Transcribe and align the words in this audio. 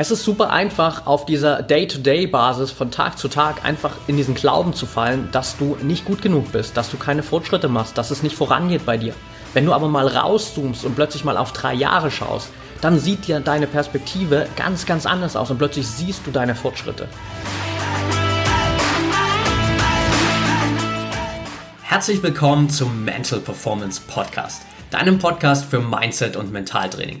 Es 0.00 0.10
ist 0.10 0.24
super 0.24 0.48
einfach, 0.48 1.04
auf 1.04 1.26
dieser 1.26 1.60
Day-to-Day-Basis 1.62 2.70
von 2.70 2.90
Tag 2.90 3.18
zu 3.18 3.28
Tag 3.28 3.66
einfach 3.66 3.98
in 4.06 4.16
diesen 4.16 4.34
Glauben 4.34 4.72
zu 4.72 4.86
fallen, 4.86 5.28
dass 5.30 5.58
du 5.58 5.76
nicht 5.82 6.06
gut 6.06 6.22
genug 6.22 6.52
bist, 6.52 6.74
dass 6.78 6.90
du 6.90 6.96
keine 6.96 7.22
Fortschritte 7.22 7.68
machst, 7.68 7.98
dass 7.98 8.10
es 8.10 8.22
nicht 8.22 8.34
vorangeht 8.34 8.86
bei 8.86 8.96
dir. 8.96 9.12
Wenn 9.52 9.66
du 9.66 9.74
aber 9.74 9.88
mal 9.88 10.06
rauszoomst 10.06 10.86
und 10.86 10.94
plötzlich 10.94 11.22
mal 11.22 11.36
auf 11.36 11.52
drei 11.52 11.74
Jahre 11.74 12.10
schaust, 12.10 12.48
dann 12.80 12.98
sieht 12.98 13.26
dir 13.26 13.40
deine 13.40 13.66
Perspektive 13.66 14.46
ganz, 14.56 14.86
ganz 14.86 15.04
anders 15.04 15.36
aus 15.36 15.50
und 15.50 15.58
plötzlich 15.58 15.86
siehst 15.86 16.26
du 16.26 16.30
deine 16.30 16.54
Fortschritte. 16.54 17.06
Herzlich 21.82 22.22
willkommen 22.22 22.70
zum 22.70 23.04
Mental 23.04 23.40
Performance 23.40 24.00
Podcast, 24.06 24.62
deinem 24.90 25.18
Podcast 25.18 25.66
für 25.66 25.80
Mindset 25.82 26.36
und 26.36 26.50
Mentaltraining. 26.50 27.20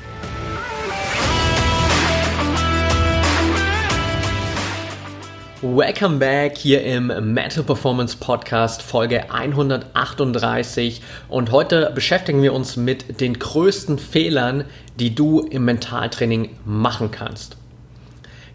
Welcome 5.63 6.17
back 6.17 6.57
hier 6.57 6.83
im 6.83 7.33
Mental 7.35 7.63
Performance 7.63 8.17
Podcast 8.17 8.81
Folge 8.81 9.31
138 9.31 11.03
und 11.29 11.51
heute 11.51 11.91
beschäftigen 11.93 12.41
wir 12.41 12.53
uns 12.53 12.77
mit 12.77 13.21
den 13.21 13.37
größten 13.37 13.99
Fehlern, 13.99 14.63
die 14.99 15.13
du 15.13 15.41
im 15.41 15.65
Mentaltraining 15.65 16.57
machen 16.65 17.11
kannst. 17.11 17.57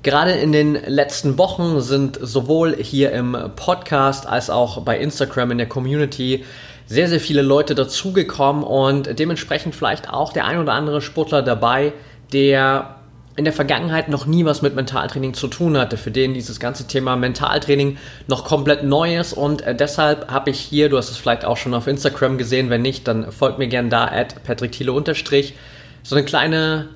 Gerade 0.02 0.32
in 0.32 0.50
den 0.50 0.74
letzten 0.74 1.38
Wochen 1.38 1.80
sind 1.80 2.18
sowohl 2.20 2.74
hier 2.74 3.12
im 3.12 3.36
Podcast 3.54 4.26
als 4.26 4.50
auch 4.50 4.82
bei 4.82 4.98
Instagram 4.98 5.52
in 5.52 5.58
der 5.58 5.68
Community 5.68 6.44
sehr, 6.86 7.06
sehr 7.06 7.20
viele 7.20 7.42
Leute 7.42 7.76
dazugekommen 7.76 8.64
und 8.64 9.16
dementsprechend 9.16 9.76
vielleicht 9.76 10.10
auch 10.10 10.32
der 10.32 10.44
ein 10.46 10.58
oder 10.58 10.72
andere 10.72 11.00
Sportler 11.00 11.42
dabei, 11.42 11.92
der 12.32 12.95
in 13.36 13.44
der 13.44 13.52
Vergangenheit 13.52 14.08
noch 14.08 14.24
nie 14.24 14.46
was 14.46 14.62
mit 14.62 14.74
Mentaltraining 14.74 15.34
zu 15.34 15.48
tun 15.48 15.76
hatte, 15.76 15.98
für 15.98 16.10
den 16.10 16.32
dieses 16.32 16.58
ganze 16.58 16.86
Thema 16.86 17.16
Mentaltraining 17.16 17.98
noch 18.28 18.44
komplett 18.44 18.82
neu 18.82 19.18
ist. 19.18 19.34
Und 19.34 19.60
äh, 19.62 19.74
deshalb 19.74 20.30
habe 20.30 20.50
ich 20.50 20.58
hier, 20.58 20.88
du 20.88 20.96
hast 20.96 21.10
es 21.10 21.18
vielleicht 21.18 21.44
auch 21.44 21.58
schon 21.58 21.74
auf 21.74 21.86
Instagram 21.86 22.38
gesehen, 22.38 22.70
wenn 22.70 22.82
nicht, 22.82 23.06
dann 23.06 23.30
folgt 23.30 23.58
mir 23.58 23.68
gerne 23.68 23.90
da 23.90 24.06
at 24.06 24.42
patrickthiele 24.42 24.92
unterstrich, 24.92 25.54
so 26.02 26.16
eine 26.16 26.24
kleine, 26.24 26.88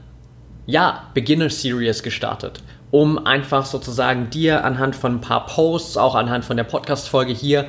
ja, 0.67 1.09
Beginner-Series 1.13 2.03
gestartet, 2.03 2.63
um 2.91 3.27
einfach 3.27 3.67
sozusagen 3.67 4.31
dir 4.31 4.65
anhand 4.65 4.97
von 4.97 5.17
ein 5.17 5.21
paar 5.21 5.45
Posts, 5.45 5.99
auch 5.99 6.15
anhand 6.15 6.47
von 6.47 6.57
der 6.57 6.65
Podcast-Folge 6.65 7.35
hier, 7.35 7.67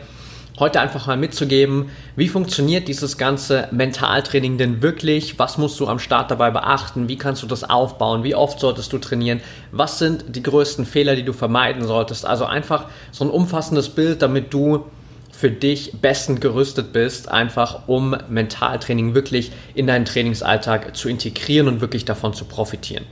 heute 0.59 0.79
einfach 0.81 1.07
mal 1.07 1.17
mitzugeben, 1.17 1.89
wie 2.15 2.27
funktioniert 2.27 2.87
dieses 2.87 3.17
ganze 3.17 3.67
Mentaltraining 3.71 4.57
denn 4.57 4.81
wirklich? 4.81 5.39
Was 5.39 5.57
musst 5.57 5.79
du 5.79 5.87
am 5.87 5.99
Start 5.99 6.29
dabei 6.29 6.51
beachten? 6.51 7.07
Wie 7.07 7.17
kannst 7.17 7.41
du 7.43 7.47
das 7.47 7.69
aufbauen? 7.69 8.23
Wie 8.23 8.35
oft 8.35 8.59
solltest 8.59 8.93
du 8.93 8.97
trainieren? 8.97 9.41
Was 9.71 9.99
sind 9.99 10.25
die 10.35 10.43
größten 10.43 10.85
Fehler, 10.85 11.15
die 11.15 11.23
du 11.23 11.33
vermeiden 11.33 11.85
solltest? 11.85 12.25
Also 12.25 12.45
einfach 12.45 12.85
so 13.11 13.23
ein 13.23 13.29
umfassendes 13.29 13.89
Bild, 13.89 14.21
damit 14.21 14.53
du 14.53 14.85
für 15.31 15.49
dich 15.49 15.93
bestens 16.01 16.39
gerüstet 16.39 16.93
bist, 16.93 17.29
einfach 17.29 17.87
um 17.87 18.15
Mentaltraining 18.29 19.15
wirklich 19.15 19.51
in 19.73 19.87
deinen 19.87 20.05
Trainingsalltag 20.05 20.95
zu 20.95 21.09
integrieren 21.09 21.67
und 21.67 21.81
wirklich 21.81 22.05
davon 22.05 22.33
zu 22.33 22.45
profitieren. 22.45 23.05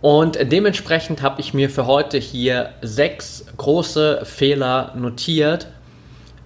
Und 0.00 0.38
dementsprechend 0.40 1.22
habe 1.22 1.40
ich 1.40 1.52
mir 1.52 1.68
für 1.68 1.86
heute 1.86 2.18
hier 2.18 2.70
sechs 2.80 3.44
große 3.56 4.20
Fehler 4.24 4.94
notiert, 4.96 5.66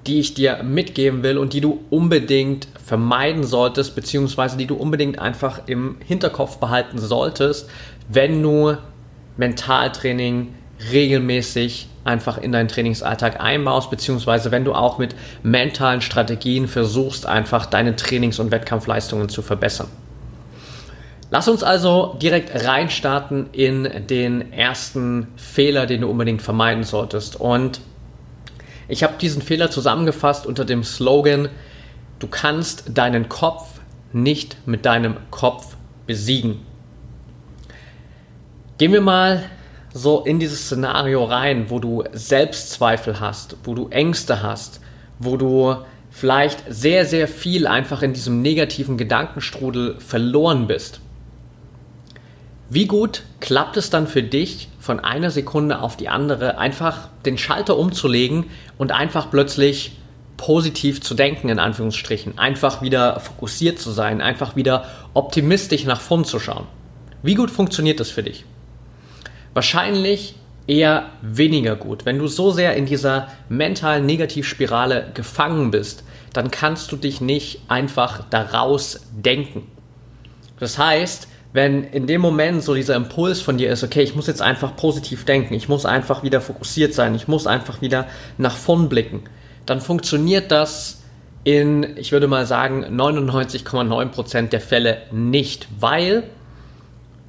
die 0.06 0.20
ich 0.20 0.34
dir 0.34 0.62
mitgeben 0.62 1.22
will 1.22 1.38
und 1.38 1.53
die 1.53 1.60
du 1.60 1.81
unbedingt 1.91 2.69
vermeiden 2.84 3.44
solltest, 3.44 3.94
beziehungsweise 3.94 4.56
die 4.56 4.66
du 4.66 4.75
unbedingt 4.75 5.19
einfach 5.19 5.62
im 5.66 5.97
Hinterkopf 6.04 6.59
behalten 6.59 6.98
solltest, 6.98 7.69
wenn 8.09 8.43
du 8.43 8.76
Mentaltraining 9.37 10.54
regelmäßig 10.93 11.88
einfach 12.04 12.38
in 12.38 12.53
deinen 12.53 12.69
Trainingsalltag 12.69 13.41
einbaust, 13.41 13.91
beziehungsweise 13.91 14.50
wenn 14.50 14.64
du 14.64 14.75
auch 14.75 14.98
mit 14.98 15.14
mentalen 15.43 16.03
Strategien 16.03 16.69
versuchst, 16.69 17.26
einfach 17.26 17.66
deine 17.66 17.97
Trainings- 17.97 18.38
und 18.38 18.50
Wettkampfleistungen 18.50 19.28
zu 19.28 19.41
verbessern. 19.41 19.88
Lass 21.31 21.48
uns 21.48 21.62
also 21.62 22.16
direkt 22.20 22.64
reinstarten 22.64 23.47
in 23.53 24.06
den 24.09 24.53
ersten 24.53 25.28
Fehler, 25.37 25.87
den 25.87 26.03
du 26.03 26.09
unbedingt 26.09 26.43
vermeiden 26.43 26.84
solltest. 26.84 27.41
Und 27.41 27.81
ich 28.89 29.03
habe 29.03 29.15
diesen 29.21 29.43
Fehler 29.43 29.71
zusammengefasst 29.71 30.47
unter 30.47 30.65
dem 30.65 30.84
Slogan, 30.84 31.49
du 32.19 32.27
kannst 32.27 32.97
deinen 32.97 33.28
Kopf 33.28 33.81
nicht 34.12 34.56
mit 34.67 34.87
deinem 34.87 35.17
Kopf 35.31 35.77
besiegen. 36.06 36.61
Gehen 38.78 38.93
wir 38.93 39.00
mal 39.00 39.44
so 39.93 40.25
in 40.25 40.41
dieses 40.41 40.65
Szenario 40.67 41.25
rein, 41.25 41.71
wo 41.71 41.78
du 41.78 42.05
Selbstzweifel 42.12 43.21
hast, 43.21 43.56
wo 43.65 43.75
du 43.75 43.89
Ängste 43.89 44.43
hast, 44.43 44.81
wo 45.19 45.37
du 45.37 45.77
vielleicht 46.11 46.65
sehr, 46.69 47.06
sehr 47.06 47.28
viel 47.28 47.67
einfach 47.67 48.03
in 48.03 48.12
diesem 48.12 48.43
negativen 48.43 48.97
Gedankenstrudel 48.97 50.00
verloren 50.00 50.67
bist. 50.67 51.00
Wie 52.70 52.86
gut 52.86 53.22
klappt 53.41 53.76
es 53.76 53.91
dann 53.91 54.06
für 54.06 54.22
dich, 54.22 54.69
von 54.80 55.00
einer 55.00 55.30
Sekunde 55.30 55.80
auf 55.80 55.97
die 55.97 56.08
andere 56.08 56.58
einfach 56.58 57.08
den 57.25 57.38
Schalter 57.38 57.78
umzulegen 57.78 58.47
und 58.78 58.92
einfach 58.92 59.30
plötzlich 59.30 59.97
positiv 60.36 61.00
zu 61.00 61.14
denken, 61.14 61.48
in 61.48 61.58
Anführungsstrichen, 61.58 62.38
einfach 62.38 62.82
wieder 62.82 63.20
fokussiert 63.20 63.78
zu 63.78 63.91
sein, 63.91 64.20
einfach 64.20 64.56
wieder 64.56 64.86
optimistisch 65.14 65.84
nach 65.84 66.00
vorn 66.00 66.25
zu 66.25 66.38
schauen? 66.38 66.66
Wie 67.22 67.34
gut 67.34 67.50
funktioniert 67.50 68.00
das 68.00 68.10
für 68.10 68.22
dich? 68.22 68.44
Wahrscheinlich 69.54 70.34
eher 70.66 71.10
weniger 71.22 71.76
gut. 71.76 72.04
Wenn 72.04 72.19
du 72.19 72.26
so 72.26 72.50
sehr 72.50 72.76
in 72.76 72.86
dieser 72.86 73.28
mentalen 73.48 74.06
Negativspirale 74.06 75.10
gefangen 75.14 75.70
bist, 75.70 76.04
dann 76.32 76.50
kannst 76.50 76.91
du 76.91 76.96
dich 76.96 77.20
nicht 77.20 77.62
einfach 77.69 78.25
daraus 78.31 79.06
denken. 79.12 79.66
Das 80.58 80.78
heißt, 80.78 81.28
wenn 81.54 81.84
in 81.84 82.09
dem 82.09 82.20
Moment 82.20 82.65
so 82.65 82.75
dieser 82.75 82.97
Impuls 82.97 83.41
von 83.41 83.56
dir 83.56 83.70
ist, 83.70 83.84
okay, 83.84 84.03
ich 84.03 84.16
muss 84.16 84.26
jetzt 84.26 84.42
einfach 84.42 84.75
positiv 84.75 85.25
denken, 85.25 85.54
ich 85.54 85.69
muss 85.69 85.87
einfach 85.87 86.25
wieder 86.25 86.41
fokussiert 86.41 86.92
sein, 86.94 87.15
ich 87.15 87.28
muss 87.28 87.47
einfach 87.47 87.81
wieder 87.81 88.09
nach 88.38 88.56
vorn 88.56 88.88
blicken, 88.88 89.22
dann 89.64 89.81
funktioniert 89.81 90.50
das 90.50 91.04
in, 91.44 91.97
ich 91.97 92.10
würde 92.10 92.26
mal 92.26 92.44
sagen, 92.44 92.84
99,9% 93.00 94.48
der 94.48 94.60
Fälle 94.60 95.03
nicht, 95.12 95.69
weil 95.78 96.25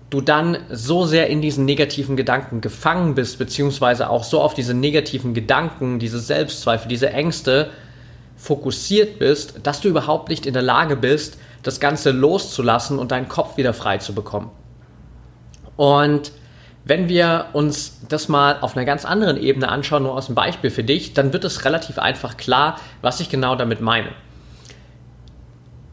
du 0.09 0.22
dann 0.22 0.58
so 0.72 1.06
sehr 1.06 1.28
in 1.28 1.44
diesen 1.44 1.66
negativen 1.66 2.16
Gedanken 2.16 2.62
gefangen 2.62 3.14
bist, 3.14 3.38
beziehungsweise 3.38 4.09
auch 4.09 4.24
so 4.24 4.41
auf 4.41 4.56
diese 4.56 4.74
negativen 4.74 5.35
Gedanken, 5.35 6.00
diese 6.00 6.19
Selbstzweifel, 6.19 6.88
diese 6.88 7.12
Ängste 7.12 7.69
fokussiert 8.38 9.19
bist, 9.19 9.59
dass 9.62 9.81
du 9.81 9.90
überhaupt 9.90 10.30
nicht 10.30 10.47
in 10.47 10.53
der 10.53 10.64
Lage 10.64 10.96
bist, 10.96 11.38
das 11.66 11.80
Ganze 11.80 12.12
loszulassen 12.12 13.00
und 13.00 13.12
deinen 13.12 13.28
Kopf 13.28 13.58
wieder 13.58 13.74
frei 13.74 13.98
zu 13.98 14.14
bekommen. 14.14 14.52
Und 15.76 16.31
wenn 16.86 17.09
wir 17.09 17.48
uns 17.53 18.02
das 18.08 18.30
mal 18.30 18.59
auf 18.62 18.78
einer 18.78 18.86
ganz 18.86 19.03
anderen 19.03 19.38
Ebene 19.38 19.70
anschauen, 19.70 20.03
nur 20.03 20.14
aus 20.14 20.28
dem 20.28 20.35
Beispiel 20.35 20.70
für 20.70 20.84
dich, 20.84 21.14
dann 21.14 21.34
wird 21.34 21.44
es 21.44 21.66
relativ 21.66 21.97
einfach 21.97 22.38
klar, 22.38 22.79
was 23.02 23.20
ich 23.20 23.29
genau 23.29 23.56
damit 23.56 23.82
meine. 23.82 24.09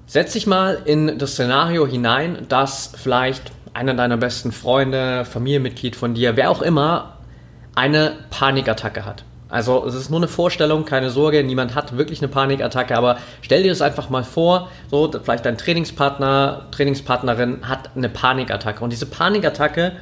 Setz 0.07 0.35
dich 0.35 0.47
mal 0.47 0.83
in 0.85 1.19
das 1.19 1.33
Szenario 1.33 1.87
hinein, 1.87 2.45
dass 2.51 2.93
vielleicht 2.95 3.51
einer 3.73 3.95
deiner 3.95 4.19
besten 4.19 4.53
Freunde, 4.53 5.25
Familienmitglied 5.25 5.97
von 5.97 6.13
dir, 6.13 6.37
wer 6.37 6.51
auch 6.51 6.61
immer, 6.61 7.17
eine 7.75 8.13
Panikattacke 8.29 9.07
hat. 9.07 9.25
Also 9.53 9.85
es 9.87 9.95
ist 9.95 10.09
nur 10.09 10.19
eine 10.19 10.29
Vorstellung, 10.29 10.87
keine 10.87 11.11
Sorge, 11.11 11.45
niemand 11.45 11.75
hat 11.75 11.99
wirklich 11.99 12.23
eine 12.23 12.29
Panikattacke, 12.29 12.97
aber 12.97 13.19
stell 13.43 13.63
dir 13.63 13.69
das 13.69 13.83
einfach 13.83 14.09
mal 14.09 14.25
vor, 14.25 14.71
so 14.91 15.11
vielleicht 15.23 15.45
dein 15.45 15.59
Trainingspartner, 15.59 16.69
Trainingspartnerin 16.71 17.69
hat 17.69 17.91
eine 17.95 18.09
Panikattacke 18.09 18.83
und 18.83 18.95
diese 18.95 19.05
Panikattacke 19.05 19.93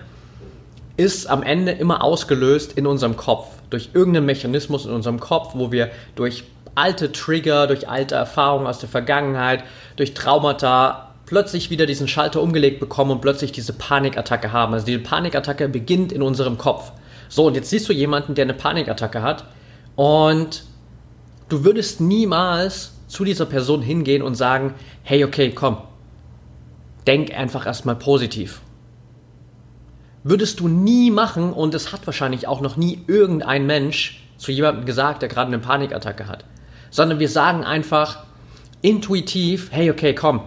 ist 0.97 1.29
am 1.29 1.43
Ende 1.43 1.73
immer 1.73 2.05
ausgelöst 2.05 2.75
in 2.75 2.87
unserem 2.87 3.17
Kopf, 3.17 3.49
durch 3.71 3.91
irgendeinen 3.93 4.27
Mechanismus 4.27 4.87
in 4.87 4.93
unserem 4.93 5.19
Kopf, 5.19 5.51
wo 5.55 5.73
wir 5.73 5.91
durch 6.15 6.45
alte 6.77 7.11
Trigger, 7.11 7.67
durch 7.67 7.89
alte 7.89 8.15
Erfahrungen 8.15 8.69
aus 8.69 8.79
der 8.79 8.89
Vergangenheit, 8.89 9.65
durch 9.97 10.15
Traumata 10.15 11.09
plötzlich 11.27 11.71
wieder 11.71 11.87
diesen 11.87 12.07
Schalter 12.07 12.41
umgelegt 12.41 12.79
bekommen 12.79 13.11
und 13.11 13.21
plötzlich 13.21 13.51
diese 13.51 13.73
Panikattacke 13.73 14.53
haben. 14.53 14.75
Also 14.75 14.87
diese 14.87 15.01
Panikattacke 15.01 15.69
beginnt 15.69 16.13
in 16.13 16.23
unserem 16.23 16.57
Kopf. 16.57 16.93
So, 17.31 17.47
und 17.47 17.55
jetzt 17.55 17.71
siehst 17.71 17.89
du 17.89 17.93
jemanden, 17.93 18.35
der 18.35 18.45
eine 18.45 18.55
Panikattacke 18.55 19.23
hat 19.23 19.45
und 19.95 20.65
du 21.49 21.65
würdest 21.65 22.01
niemals 22.01 22.93
zu 23.07 23.25
dieser 23.25 23.47
Person 23.47 23.83
hingehen 23.83 24.21
und 24.21 24.35
sagen, 24.35 24.75
hey, 25.05 25.23
okay, 25.25 25.53
komm, 25.53 25.79
denk 27.07 27.33
einfach 27.33 27.67
erstmal 27.67 27.95
positiv. 27.95 28.61
Würdest 30.25 30.59
du 30.59 30.67
nie 30.67 31.13
machen 31.13 31.53
und 31.53 31.73
es 31.73 31.93
hat 31.93 32.05
wahrscheinlich 32.05 32.49
auch 32.49 32.61
noch 32.61 32.77
nie 32.77 33.05
irgendein 33.07 33.65
Mensch 33.65 34.25
zu 34.37 34.51
jemandem 34.51 34.85
gesagt, 34.85 35.23
der 35.23 35.29
gerade 35.29 35.49
eine 35.49 35.61
Panikattacke 35.61 36.27
hat. 36.27 36.45
Sondern 36.91 37.21
wir 37.21 37.29
sagen 37.29 37.63
einfach 37.63 38.25
intuitiv, 38.83 39.69
hey, 39.71 39.89
okay, 39.89 40.17
komm, 40.17 40.43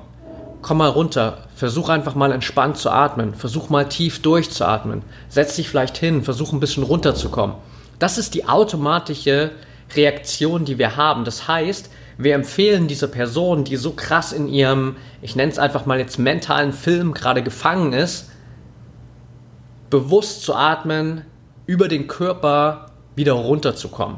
komm 0.62 0.80
mal 0.80 0.90
runter, 0.90 1.48
versuch 1.64 1.88
einfach 1.88 2.14
mal 2.14 2.34
entspannt 2.34 2.76
zu 2.76 2.90
atmen, 2.90 3.36
versuch 3.36 3.70
mal 3.70 3.88
tief 3.88 4.22
durchzuatmen, 4.22 5.02
setz 5.30 5.56
dich 5.56 5.70
vielleicht 5.70 5.98
hin, 5.98 6.22
versuch 6.22 6.52
ein 6.52 6.60
bisschen 6.60 6.84
runterzukommen. 6.84 7.56
Das 8.00 8.18
ist 8.18 8.34
die 8.34 8.50
automatische 8.50 9.52
Reaktion, 9.96 10.66
die 10.66 10.78
wir 10.78 10.98
haben. 10.98 11.24
Das 11.24 11.48
heißt, 11.48 11.90
wir 12.18 12.36
empfehlen 12.36 12.90
dieser 12.90 13.08
Person, 13.08 13.64
die 13.64 13.78
so 13.78 13.92
krass 13.92 14.34
in 14.34 14.50
ihrem, 14.50 14.98
ich 15.22 15.38
nenne 15.38 15.54
es 15.54 15.58
einfach 15.58 15.86
mal 15.86 16.00
jetzt 16.00 16.20
mentalen 16.20 16.74
Film 16.74 17.14
gerade 17.14 17.42
gefangen 17.42 17.94
ist, 17.94 18.30
bewusst 19.90 20.42
zu 20.42 20.56
atmen, 20.56 21.24
über 21.66 21.88
den 21.88 22.08
Körper 22.08 22.88
wieder 23.16 23.32
runterzukommen. 23.32 24.18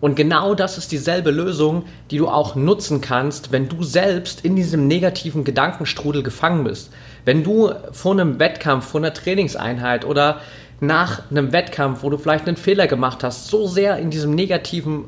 Und 0.00 0.14
genau 0.14 0.54
das 0.54 0.76
ist 0.76 0.92
dieselbe 0.92 1.30
Lösung, 1.30 1.84
die 2.10 2.18
du 2.18 2.28
auch 2.28 2.54
nutzen 2.54 3.00
kannst, 3.00 3.50
wenn 3.50 3.68
du 3.68 3.82
selbst 3.82 4.44
in 4.44 4.54
diesem 4.54 4.86
negativen 4.86 5.44
Gedankenstrudel 5.44 6.22
gefangen 6.22 6.64
bist. 6.64 6.90
Wenn 7.24 7.42
du 7.42 7.72
vor 7.92 8.12
einem 8.12 8.38
Wettkampf, 8.38 8.86
vor 8.86 9.00
einer 9.00 9.14
Trainingseinheit 9.14 10.04
oder 10.04 10.40
nach 10.80 11.30
einem 11.30 11.52
Wettkampf, 11.52 12.02
wo 12.02 12.10
du 12.10 12.18
vielleicht 12.18 12.46
einen 12.46 12.58
Fehler 12.58 12.86
gemacht 12.86 13.24
hast, 13.24 13.48
so 13.48 13.66
sehr 13.66 13.96
in 13.96 14.10
diesem 14.10 14.34
negativen 14.34 15.06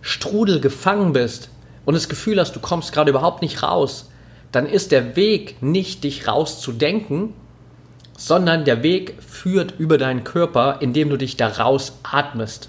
Strudel 0.00 0.60
gefangen 0.60 1.12
bist 1.12 1.48
und 1.84 1.94
das 1.94 2.08
Gefühl 2.08 2.40
hast, 2.40 2.56
du 2.56 2.60
kommst 2.60 2.92
gerade 2.92 3.10
überhaupt 3.10 3.40
nicht 3.40 3.62
raus, 3.62 4.10
dann 4.50 4.66
ist 4.66 4.92
der 4.92 5.16
Weg 5.16 5.62
nicht, 5.62 6.04
dich 6.04 6.26
rauszudenken, 6.26 7.32
sondern 8.16 8.64
der 8.64 8.82
Weg 8.82 9.16
führt 9.22 9.74
über 9.78 9.98
deinen 9.98 10.24
Körper, 10.24 10.78
indem 10.80 11.10
du 11.10 11.16
dich 11.16 11.36
da 11.36 11.48
raus 11.48 11.98
atmest. 12.02 12.68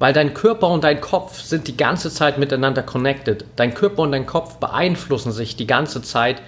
Weil 0.00 0.14
dein 0.14 0.32
Körper 0.32 0.68
und 0.68 0.82
dein 0.82 1.02
Kopf 1.02 1.40
sind 1.40 1.68
die 1.68 1.76
ganze 1.76 2.10
Zeit 2.10 2.38
miteinander 2.38 2.82
connected. 2.82 3.44
Dein 3.56 3.74
Körper 3.74 4.02
und 4.02 4.12
dein 4.12 4.24
Kopf 4.24 4.56
beeinflussen 4.56 5.30
sich 5.30 5.56
die 5.56 5.66
ganze 5.66 6.00
Zeit 6.00 6.40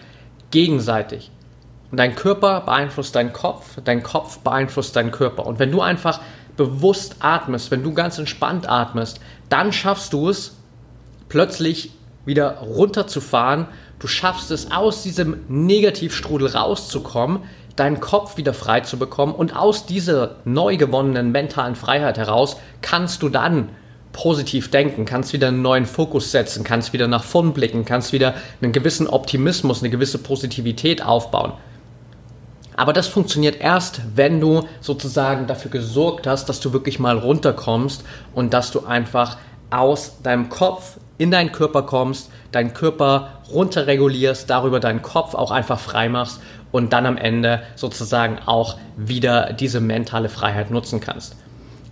gegenseitig. 0.51 1.31
Und 1.91 1.99
dein 1.99 2.17
Körper 2.17 2.63
beeinflusst 2.63 3.15
deinen 3.15 3.35
Kopf, 3.35 3.77
dein 3.85 4.03
Kopf 4.03 4.39
beeinflusst 4.39 4.97
deinen 4.97 5.11
Körper. 5.11 5.47
Und 5.47 5.59
wenn 5.59 5.71
du 5.71 5.83
einfach 5.83 6.21
bewusst 6.57 7.17
atmest, 7.21 7.71
wenn 7.71 7.83
du 7.83 7.93
ganz 7.93 8.19
entspannt 8.19 8.67
atmest, 8.67 9.21
dann 9.51 9.71
schaffst 9.71 10.15
du 10.15 10.31
es, 10.31 10.57
plötzlich 11.29 11.93
wieder 12.25 12.59
runterzufahren. 12.59 13.69
Du 13.99 14.07
schaffst 14.07 14.51
es, 14.51 14.73
aus 14.73 15.03
diesem 15.03 15.45
Negativstrudel 15.49 16.49
rauszukommen, 16.49 17.41
deinen 17.77 18.01
Kopf 18.01 18.37
wieder 18.37 18.55
frei 18.55 18.81
zu 18.81 18.99
bekommen 18.99 19.35
und 19.35 19.57
aus 19.57 19.87
dieser 19.87 20.37
neu 20.45 20.77
gewonnenen 20.77 21.33
mentalen 21.33 21.75
Freiheit 21.75 22.19
heraus 22.19 22.57
kannst 22.81 23.23
du 23.23 23.29
dann 23.29 23.71
positiv 24.13 24.71
denken, 24.71 25.05
kannst 25.05 25.33
wieder 25.33 25.49
einen 25.49 25.63
neuen 25.63 25.87
Fokus 25.87 26.31
setzen, 26.33 26.65
kannst 26.65 26.93
wieder 26.93 27.09
nach 27.09 27.25
vorn 27.25 27.53
blicken, 27.53 27.85
kannst 27.85 28.13
wieder 28.13 28.35
einen 28.61 28.73
gewissen 28.73 29.09
Optimismus, 29.09 29.81
eine 29.81 29.91
gewisse 29.91 30.19
Positivität 30.19 31.03
aufbauen. 31.03 31.53
Aber 32.77 32.93
das 32.93 33.07
funktioniert 33.07 33.61
erst, 33.61 34.01
wenn 34.15 34.41
du 34.41 34.67
sozusagen 34.81 35.47
dafür 35.47 35.71
gesorgt 35.71 36.27
hast, 36.27 36.49
dass 36.49 36.61
du 36.61 36.73
wirklich 36.73 36.99
mal 36.99 37.19
runterkommst 37.19 38.05
und 38.35 38.55
dass 38.55 38.71
du 38.71 38.85
einfach 38.87 39.37
aus 39.71 40.23
deinem 40.23 40.49
Kopf 40.49 40.99
in 41.19 41.31
deinen 41.31 41.53
Körper 41.53 41.83
kommst, 41.83 42.31
deinen 42.53 42.75
Körper 42.75 43.41
runterregulierst, 43.51 44.49
darüber 44.49 44.81
deinen 44.81 45.03
Kopf 45.03 45.35
auch 45.35 45.51
einfach 45.51 45.81
frei 45.81 46.09
machst 46.09 46.41
und 46.71 46.93
dann 46.93 47.07
am 47.07 47.17
Ende 47.17 47.63
sozusagen 47.75 48.39
auch 48.47 48.79
wieder 48.97 49.53
diese 49.53 49.81
mentale 49.81 50.29
Freiheit 50.29 50.71
nutzen 50.71 51.01
kannst. 51.01 51.37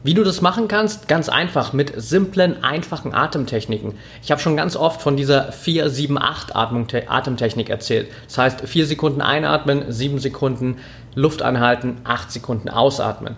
Wie 0.03 0.15
du 0.15 0.25
das 0.25 0.41
machen 0.41 0.67
kannst? 0.67 1.09
Ganz 1.09 1.29
einfach 1.29 1.75
mit 1.75 1.93
simplen, 1.95 2.65
einfachen 2.65 3.12
Atemtechniken. 3.12 3.93
Ich 4.23 4.31
habe 4.31 4.41
schon 4.41 4.57
ganz 4.57 4.75
oft 4.75 5.03
von 5.03 5.15
dieser 5.15 5.51
4-7-8 5.51 6.55
Atemtechnik 7.07 7.69
erzählt. 7.69 8.09
Das 8.27 8.39
heißt, 8.39 8.61
4 8.62 8.87
Sekunden 8.87 9.21
einatmen, 9.21 9.93
7 9.93 10.19
Sekunden 10.19 10.79
Luft 11.15 11.43
anhalten, 11.43 11.99
8 12.05 12.33
Sekunden 12.33 12.71
ausatmen. 12.71 13.37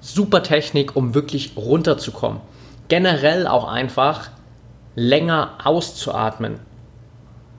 Super 0.00 0.42
Technik, 0.42 0.96
um 0.96 1.14
wirklich 1.14 1.52
runterzukommen. 1.54 2.40
Generell 2.88 3.46
auch 3.46 3.70
einfach 3.70 4.30
länger 4.94 5.52
auszuatmen. 5.64 6.58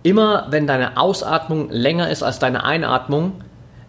Immer 0.04 0.48
wenn 0.50 0.68
deine 0.68 0.98
Ausatmung 0.98 1.70
länger 1.70 2.10
ist 2.10 2.24
als 2.24 2.40
deine 2.40 2.64
Einatmung, 2.64 3.42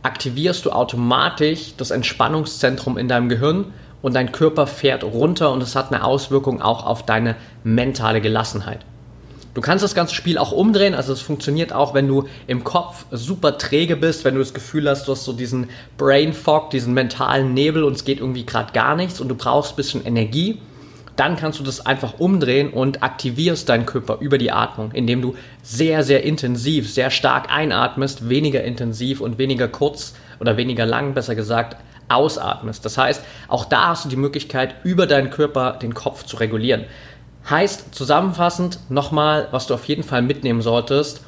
aktivierst 0.02 0.64
du 0.64 0.70
automatisch 0.70 1.74
das 1.76 1.90
Entspannungszentrum 1.90 2.98
in 2.98 3.08
deinem 3.08 3.28
Gehirn 3.28 3.72
und 4.02 4.14
dein 4.14 4.32
Körper 4.32 4.66
fährt 4.66 5.02
runter 5.02 5.50
und 5.50 5.62
es 5.62 5.74
hat 5.74 5.92
eine 5.92 6.04
Auswirkung 6.04 6.60
auch 6.60 6.84
auf 6.86 7.04
deine 7.04 7.36
mentale 7.64 8.20
Gelassenheit. 8.20 8.80
Du 9.54 9.60
kannst 9.60 9.84
das 9.84 9.94
ganze 9.94 10.14
Spiel 10.14 10.36
auch 10.36 10.52
umdrehen, 10.52 10.94
also 10.94 11.12
es 11.12 11.20
funktioniert 11.20 11.72
auch, 11.72 11.94
wenn 11.94 12.08
du 12.08 12.24
im 12.46 12.64
Kopf 12.64 13.06
super 13.12 13.56
träge 13.56 13.96
bist, 13.96 14.24
wenn 14.24 14.34
du 14.34 14.40
das 14.40 14.52
Gefühl 14.52 14.88
hast, 14.90 15.06
du 15.06 15.12
hast 15.12 15.24
so 15.24 15.32
diesen 15.32 15.70
Brain 15.96 16.32
Fog, 16.32 16.70
diesen 16.70 16.92
mentalen 16.92 17.54
Nebel 17.54 17.84
und 17.84 17.94
es 17.94 18.04
geht 18.04 18.18
irgendwie 18.18 18.44
gerade 18.44 18.72
gar 18.72 18.96
nichts 18.96 19.20
und 19.20 19.28
du 19.28 19.36
brauchst 19.36 19.72
ein 19.72 19.76
bisschen 19.76 20.04
Energie 20.04 20.60
dann 21.16 21.36
kannst 21.36 21.60
du 21.60 21.64
das 21.64 21.84
einfach 21.84 22.18
umdrehen 22.18 22.70
und 22.70 23.02
aktivierst 23.02 23.68
deinen 23.68 23.86
Körper 23.86 24.18
über 24.20 24.38
die 24.38 24.50
Atmung, 24.50 24.92
indem 24.92 25.22
du 25.22 25.34
sehr, 25.62 26.02
sehr 26.02 26.24
intensiv, 26.24 26.92
sehr 26.92 27.10
stark 27.10 27.50
einatmest, 27.50 28.28
weniger 28.28 28.64
intensiv 28.64 29.20
und 29.20 29.38
weniger 29.38 29.68
kurz 29.68 30.14
oder 30.40 30.56
weniger 30.56 30.86
lang, 30.86 31.14
besser 31.14 31.34
gesagt, 31.34 31.76
ausatmest. 32.08 32.84
Das 32.84 32.98
heißt, 32.98 33.24
auch 33.48 33.64
da 33.64 33.88
hast 33.88 34.04
du 34.04 34.08
die 34.08 34.16
Möglichkeit, 34.16 34.74
über 34.84 35.06
deinen 35.06 35.30
Körper 35.30 35.72
den 35.80 35.94
Kopf 35.94 36.24
zu 36.24 36.36
regulieren. 36.36 36.84
Heißt 37.48 37.94
zusammenfassend 37.94 38.78
nochmal, 38.88 39.48
was 39.50 39.66
du 39.66 39.74
auf 39.74 39.84
jeden 39.84 40.02
Fall 40.02 40.22
mitnehmen 40.22 40.62
solltest, 40.62 41.22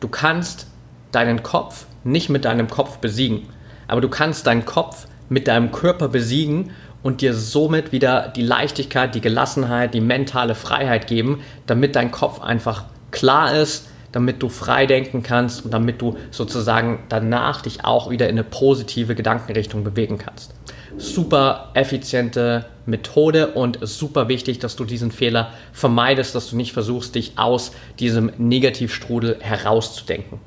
du 0.00 0.08
kannst 0.08 0.66
deinen 1.12 1.42
Kopf 1.42 1.86
nicht 2.02 2.30
mit 2.30 2.44
deinem 2.44 2.68
Kopf 2.68 2.98
besiegen, 2.98 3.48
aber 3.86 4.00
du 4.00 4.08
kannst 4.08 4.46
deinen 4.46 4.64
Kopf 4.64 5.06
mit 5.28 5.48
deinem 5.48 5.70
Körper 5.70 6.08
besiegen 6.08 6.70
und 7.02 7.20
dir 7.20 7.34
somit 7.34 7.92
wieder 7.92 8.28
die 8.28 8.42
Leichtigkeit, 8.42 9.14
die 9.14 9.20
Gelassenheit, 9.20 9.94
die 9.94 10.00
mentale 10.00 10.54
Freiheit 10.54 11.06
geben, 11.06 11.42
damit 11.66 11.96
dein 11.96 12.10
Kopf 12.10 12.40
einfach 12.40 12.84
klar 13.10 13.54
ist, 13.54 13.88
damit 14.12 14.42
du 14.42 14.48
frei 14.48 14.86
denken 14.86 15.22
kannst 15.22 15.64
und 15.64 15.72
damit 15.72 16.02
du 16.02 16.16
sozusagen 16.30 17.04
danach 17.08 17.62
dich 17.62 17.84
auch 17.84 18.10
wieder 18.10 18.28
in 18.28 18.34
eine 18.34 18.44
positive 18.44 19.14
Gedankenrichtung 19.14 19.84
bewegen 19.84 20.18
kannst. 20.18 20.54
Super 20.96 21.70
effiziente 21.74 22.66
Methode 22.86 23.52
und 23.52 23.78
super 23.82 24.28
wichtig, 24.28 24.58
dass 24.58 24.74
du 24.74 24.84
diesen 24.84 25.12
Fehler 25.12 25.52
vermeidest, 25.72 26.34
dass 26.34 26.50
du 26.50 26.56
nicht 26.56 26.72
versuchst, 26.72 27.14
dich 27.14 27.32
aus 27.36 27.72
diesem 28.00 28.32
Negativstrudel 28.36 29.36
herauszudenken. 29.40 30.40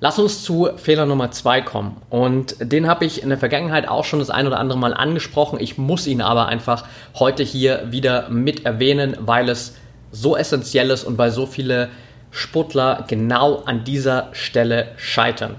Lass 0.00 0.18
uns 0.18 0.42
zu 0.42 0.68
Fehler 0.76 1.06
Nummer 1.06 1.30
zwei 1.30 1.60
kommen. 1.60 2.02
Und 2.10 2.56
den 2.60 2.88
habe 2.88 3.04
ich 3.04 3.22
in 3.22 3.28
der 3.28 3.38
Vergangenheit 3.38 3.88
auch 3.88 4.04
schon 4.04 4.18
das 4.18 4.30
ein 4.30 4.46
oder 4.46 4.58
andere 4.58 4.78
Mal 4.78 4.92
angesprochen. 4.92 5.58
Ich 5.60 5.78
muss 5.78 6.06
ihn 6.06 6.20
aber 6.20 6.46
einfach 6.46 6.84
heute 7.14 7.42
hier 7.42 7.90
wieder 7.90 8.28
mit 8.28 8.66
erwähnen, 8.66 9.16
weil 9.20 9.48
es 9.48 9.76
so 10.10 10.36
essentiell 10.36 10.90
ist 10.90 11.04
und 11.04 11.16
weil 11.18 11.30
so 11.30 11.46
viele 11.46 11.88
Sportler 12.30 13.04
genau 13.08 13.62
an 13.64 13.84
dieser 13.84 14.28
Stelle 14.32 14.88
scheitern. 14.96 15.56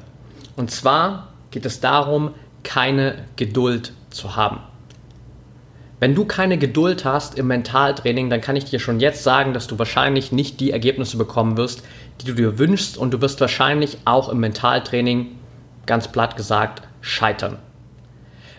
Und 0.56 0.72
zwar 0.72 1.30
geht 1.52 1.66
es 1.66 1.80
darum, 1.80 2.34
keine 2.64 3.16
Geduld 3.38 3.94
zu 4.10 4.36
haben. 4.36 4.60
Wenn 6.00 6.14
du 6.14 6.26
keine 6.26 6.58
Geduld 6.58 7.06
hast 7.06 7.38
im 7.38 7.48
Mentaltraining, 7.48 8.30
dann 8.30 8.42
kann 8.42 8.58
ich 8.58 8.66
dir 8.66 8.80
schon 8.80 9.00
jetzt 9.00 9.24
sagen, 9.24 9.54
dass 9.54 9.68
du 9.68 9.80
wahrscheinlich 9.80 10.34
nicht 10.34 10.60
die 10.60 10.72
Ergebnisse 10.72 11.16
bekommen 11.18 11.56
wirst, 11.56 11.84
die 12.22 12.26
du 12.26 12.34
dir 12.34 12.60
wünschst 12.60 12.98
und 12.98 13.12
du 13.12 13.22
wirst 13.22 13.40
wahrscheinlich 13.40 13.98
auch 14.04 14.28
im 14.28 14.40
Mentaltraining, 14.40 15.38
ganz 15.86 16.10
platt 16.10 16.36
gesagt, 16.36 16.82
scheitern. 17.00 17.58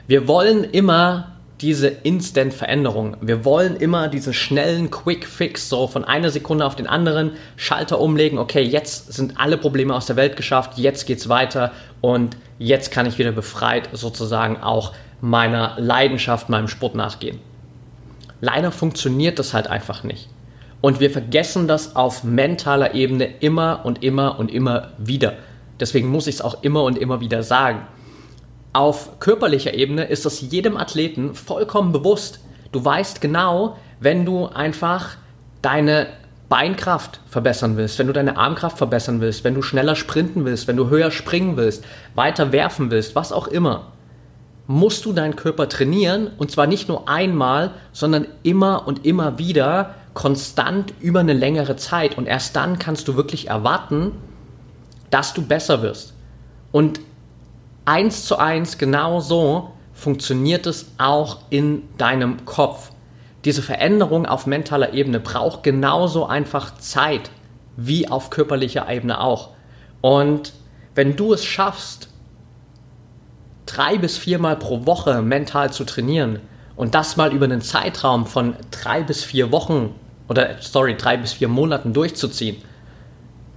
Wir 0.07 0.27
wollen 0.29 0.65
immer 0.65 1.37
diese 1.61 1.89
Instant-Veränderung. 1.89 3.17
Wir 3.21 3.45
wollen 3.45 3.77
immer 3.77 4.09
diesen 4.09 4.35
schnellen 4.35 4.91
Quick-Fix, 4.91 5.69
so 5.69 5.89
von 5.89 6.05
einer 6.05 6.31
Sekunde 6.31 6.67
auf 6.67 6.77
den 6.77 6.87
anderen, 6.87 7.33
Schalter 7.57 7.99
umlegen, 7.99 8.39
okay, 8.39 8.63
jetzt 8.63 9.13
sind 9.13 9.39
alle 9.39 9.57
Probleme 9.57 9.95
aus 9.95 10.07
der 10.07 10.17
Welt 10.17 10.37
geschafft, 10.37 10.77
jetzt 10.77 11.07
geht's 11.07 11.29
weiter 11.29 11.73
und 12.01 12.37
jetzt 12.59 12.91
kann 12.91 13.07
ich 13.07 13.19
wieder 13.19 13.33
befreit 13.33 13.89
sozusagen 13.93 14.59
auch 14.59 14.93
meiner 15.21 15.77
Leidenschaft, 15.79 16.49
meinem 16.49 16.69
Sport 16.69 16.95
nachgehen. 16.95 17.39
Leider 18.41 18.71
funktioniert 18.71 19.39
das 19.39 19.55
halt 19.55 19.69
einfach 19.69 20.03
nicht. 20.03 20.29
Und 20.81 21.01
wir 21.01 21.11
vergessen 21.11 21.67
das 21.67 21.97
auf 21.97 22.23
mentaler 22.23 22.95
Ebene 22.95 23.27
immer 23.41 23.81
und 23.85 24.03
immer 24.03 24.39
und 24.39 24.51
immer 24.51 24.93
wieder. 24.99 25.35
Deswegen 25.81 26.09
muss 26.09 26.27
ich 26.27 26.37
es 26.37 26.43
auch 26.43 26.63
immer 26.63 26.85
und 26.85 26.99
immer 26.99 27.21
wieder 27.21 27.43
sagen. 27.43 27.87
Auf 28.73 29.19
körperlicher 29.21 29.75
Ebene 29.75 30.05
ist 30.05 30.27
das 30.27 30.41
jedem 30.43 30.77
Athleten 30.77 31.35
vollkommen 31.35 31.93
bewusst. 31.93 32.41
Du 32.73 32.85
weißt 32.85 33.21
genau, 33.21 33.79
wenn 34.01 34.27
du 34.27 34.47
einfach 34.47 35.17
deine 35.63 36.09
Beinkraft 36.49 37.21
verbessern 37.27 37.77
willst, 37.77 37.99
wenn 37.99 38.07
du 38.07 38.13
deine 38.13 38.37
Armkraft 38.37 38.79
verbessern 38.79 39.21
willst, 39.21 39.43
wenn 39.45 39.55
du 39.55 39.63
schneller 39.63 39.97
sprinten 39.97 40.45
willst, 40.45 40.69
wenn 40.69 40.77
du 40.77 40.89
höher 40.89 41.11
springen 41.11 41.57
willst, 41.57 41.85
weiter 42.15 42.53
werfen 42.53 42.91
willst, 42.91 43.17
was 43.17 43.33
auch 43.33 43.49
immer, 43.49 43.93
musst 44.67 45.05
du 45.05 45.13
deinen 45.13 45.37
Körper 45.37 45.69
trainieren 45.69 46.31
und 46.39 46.51
zwar 46.51 46.67
nicht 46.67 46.89
nur 46.89 47.09
einmal, 47.09 47.73
sondern 47.93 48.27
immer 48.43 48.87
und 48.87 49.07
immer 49.07 49.39
wieder 49.39 49.95
konstant 50.15 50.95
über 51.01 51.21
eine 51.21 51.35
längere 51.35 51.77
Zeit 51.77 52.19
und 52.19 52.27
erst 52.27 52.57
dann 52.57 52.79
kannst 52.79 53.07
du 53.07 53.17
wirklich 53.17 53.49
erwarten, 53.49 54.13
dass 55.11 55.35
du 55.35 55.43
besser 55.43 55.83
wirst. 55.83 56.15
Und 56.73 57.01
eins 57.85 58.25
zu 58.25 58.39
eins 58.39 58.79
genau 58.79 59.21
so 59.21 59.73
funktioniert 59.93 60.67
es 60.67 60.87
auch 60.99 61.39
in 61.51 61.83
deinem 61.97 62.45
Kopf. 62.45 62.91
Diese 63.45 63.63
Veränderung 63.63 64.27
auf 64.27 64.47
mentaler 64.47 64.93
Ebene 64.93 65.21
braucht 65.21 65.63
genauso 65.63 66.27
einfach 66.27 66.77
Zeit 66.79 67.31
wie 67.77 68.09
auf 68.09 68.31
körperlicher 68.31 68.91
Ebene 68.91 69.21
auch. 69.21 69.51
Und 70.01 70.53
wenn 70.95 71.15
du 71.15 71.33
es 71.33 71.45
schaffst, 71.45 72.09
drei 73.67 73.99
bis 73.99 74.17
viermal 74.17 74.57
pro 74.57 74.87
Woche 74.87 75.23
mental 75.23 75.73
zu 75.73 75.85
trainieren 75.85 76.41
und 76.77 76.95
das 76.95 77.17
mal 77.17 77.33
über 77.33 77.45
einen 77.45 77.61
Zeitraum 77.61 78.27
von 78.27 78.55
drei 78.71 79.03
bis 79.03 79.25
vier 79.25 79.53
Wochen 79.53 79.95
oder 80.29 80.57
sorry, 80.61 80.97
drei 80.97 81.17
bis 81.17 81.35
vier 81.35 81.49
Monaten 81.49 81.93
durchzuziehen, 81.93 82.57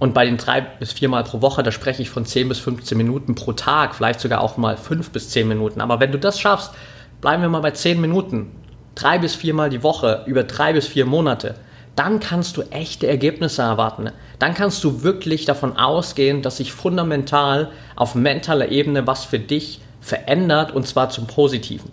und 0.00 0.14
bei 0.14 0.24
den 0.24 0.38
drei 0.38 0.62
bis 0.62 0.92
viermal 0.92 1.22
pro 1.24 1.42
Woche, 1.42 1.62
da 1.62 1.70
spreche 1.70 2.00
ich 2.00 2.08
von 2.08 2.24
10 2.24 2.48
bis 2.48 2.58
15 2.58 2.96
Minuten 2.96 3.34
pro 3.34 3.52
Tag, 3.52 3.94
vielleicht 3.94 4.18
sogar 4.18 4.40
auch 4.40 4.56
mal 4.56 4.78
5 4.78 5.10
bis 5.10 5.28
10 5.28 5.46
Minuten. 5.46 5.82
Aber 5.82 6.00
wenn 6.00 6.10
du 6.10 6.18
das 6.18 6.40
schaffst, 6.40 6.72
bleiben 7.20 7.42
wir 7.42 7.50
mal 7.50 7.60
bei 7.60 7.72
10 7.72 8.00
Minuten, 8.00 8.50
drei 8.94 9.18
bis 9.18 9.34
viermal 9.34 9.68
die 9.68 9.82
Woche, 9.82 10.24
über 10.26 10.42
drei 10.42 10.72
bis 10.72 10.86
vier 10.86 11.04
Monate, 11.04 11.54
dann 11.96 12.18
kannst 12.18 12.56
du 12.56 12.62
echte 12.70 13.06
Ergebnisse 13.06 13.60
erwarten. 13.60 14.10
Dann 14.38 14.54
kannst 14.54 14.82
du 14.84 15.02
wirklich 15.02 15.44
davon 15.44 15.76
ausgehen, 15.76 16.40
dass 16.40 16.56
sich 16.56 16.72
fundamental 16.72 17.70
auf 17.94 18.14
mentaler 18.14 18.70
Ebene 18.70 19.06
was 19.06 19.26
für 19.26 19.38
dich 19.38 19.82
verändert 20.00 20.72
und 20.72 20.86
zwar 20.86 21.10
zum 21.10 21.26
Positiven. 21.26 21.90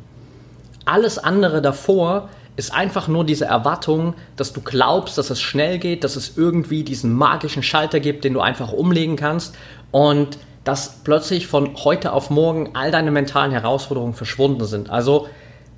Alles 0.85 1.17
andere 1.17 1.61
davor 1.61 2.29
ist 2.55 2.73
einfach 2.73 3.07
nur 3.07 3.23
diese 3.23 3.45
Erwartung, 3.45 4.15
dass 4.35 4.51
du 4.51 4.61
glaubst, 4.61 5.17
dass 5.17 5.29
es 5.29 5.39
schnell 5.39 5.77
geht, 5.77 6.03
dass 6.03 6.15
es 6.15 6.37
irgendwie 6.37 6.83
diesen 6.83 7.13
magischen 7.13 7.61
Schalter 7.61 7.99
gibt, 7.99 8.23
den 8.23 8.33
du 8.33 8.41
einfach 8.41 8.73
umlegen 8.73 9.15
kannst 9.15 9.55
und 9.91 10.39
dass 10.63 11.03
plötzlich 11.03 11.47
von 11.47 11.75
heute 11.83 12.11
auf 12.11 12.29
morgen 12.29 12.71
all 12.73 12.91
deine 12.91 13.11
mentalen 13.11 13.51
Herausforderungen 13.51 14.15
verschwunden 14.15 14.65
sind. 14.65 14.89
Also 14.89 15.27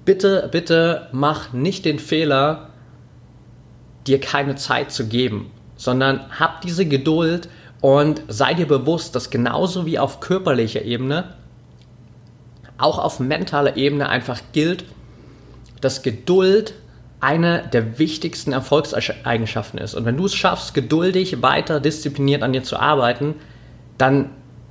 bitte, 0.06 0.48
bitte 0.52 1.10
mach 1.12 1.54
nicht 1.54 1.86
den 1.86 2.00
Fehler, 2.00 2.70
dir 4.08 4.20
keine 4.20 4.56
Zeit 4.56 4.92
zu 4.92 5.08
geben, 5.08 5.52
sondern 5.76 6.40
hab 6.40 6.62
diese 6.62 6.86
Geduld 6.86 7.50
und 7.82 8.24
sei 8.28 8.54
dir 8.54 8.68
bewusst, 8.68 9.16
dass 9.16 9.30
genauso 9.30 9.86
wie 9.86 10.00
auf 10.00 10.22
körperlicher 10.22 10.82
Ebene, 10.82 11.36
auch 12.80 13.00
auf 13.00 13.20
mentaler 13.20 13.78
Ebene 13.78 14.10
einfach 14.10 14.42
gilt, 14.54 14.86
dass 15.82 16.02
Geduld 16.02 16.74
eine 17.20 17.68
der 17.74 18.00
wichtigsten 18.00 18.54
Erfolgseigenschaften 18.54 19.80
ist. 19.80 19.94
Und 19.94 20.06
wenn 20.06 20.18
du 20.18 20.26
es 20.26 20.36
schaffst, 20.36 20.74
geduldig 20.74 21.42
weiter 21.42 21.80
diszipliniert 21.80 22.44
an 22.44 22.54
dir 22.54 22.64
zu 22.64 22.78
arbeiten, 22.78 23.36
dann 23.98 24.30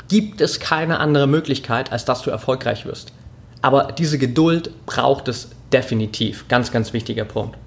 gibt 0.09 0.41
es 0.41 0.59
keine 0.59 1.01
andere 1.01 1.27
Möglichkeit, 1.27 1.93
als 1.93 2.05
dass 2.07 2.23
du 2.23 2.31
erfolgreich 2.31 2.87
wirst. 2.87 3.13
Aber 3.61 3.93
diese 3.93 4.19
Geduld 4.19 4.71
braucht 4.87 5.29
es 5.29 5.51
definitiv. 5.73 6.49
Ganz, 6.49 6.73
ganz 6.73 6.93
wichtiger 6.93 7.25
Punkt. 7.25 7.59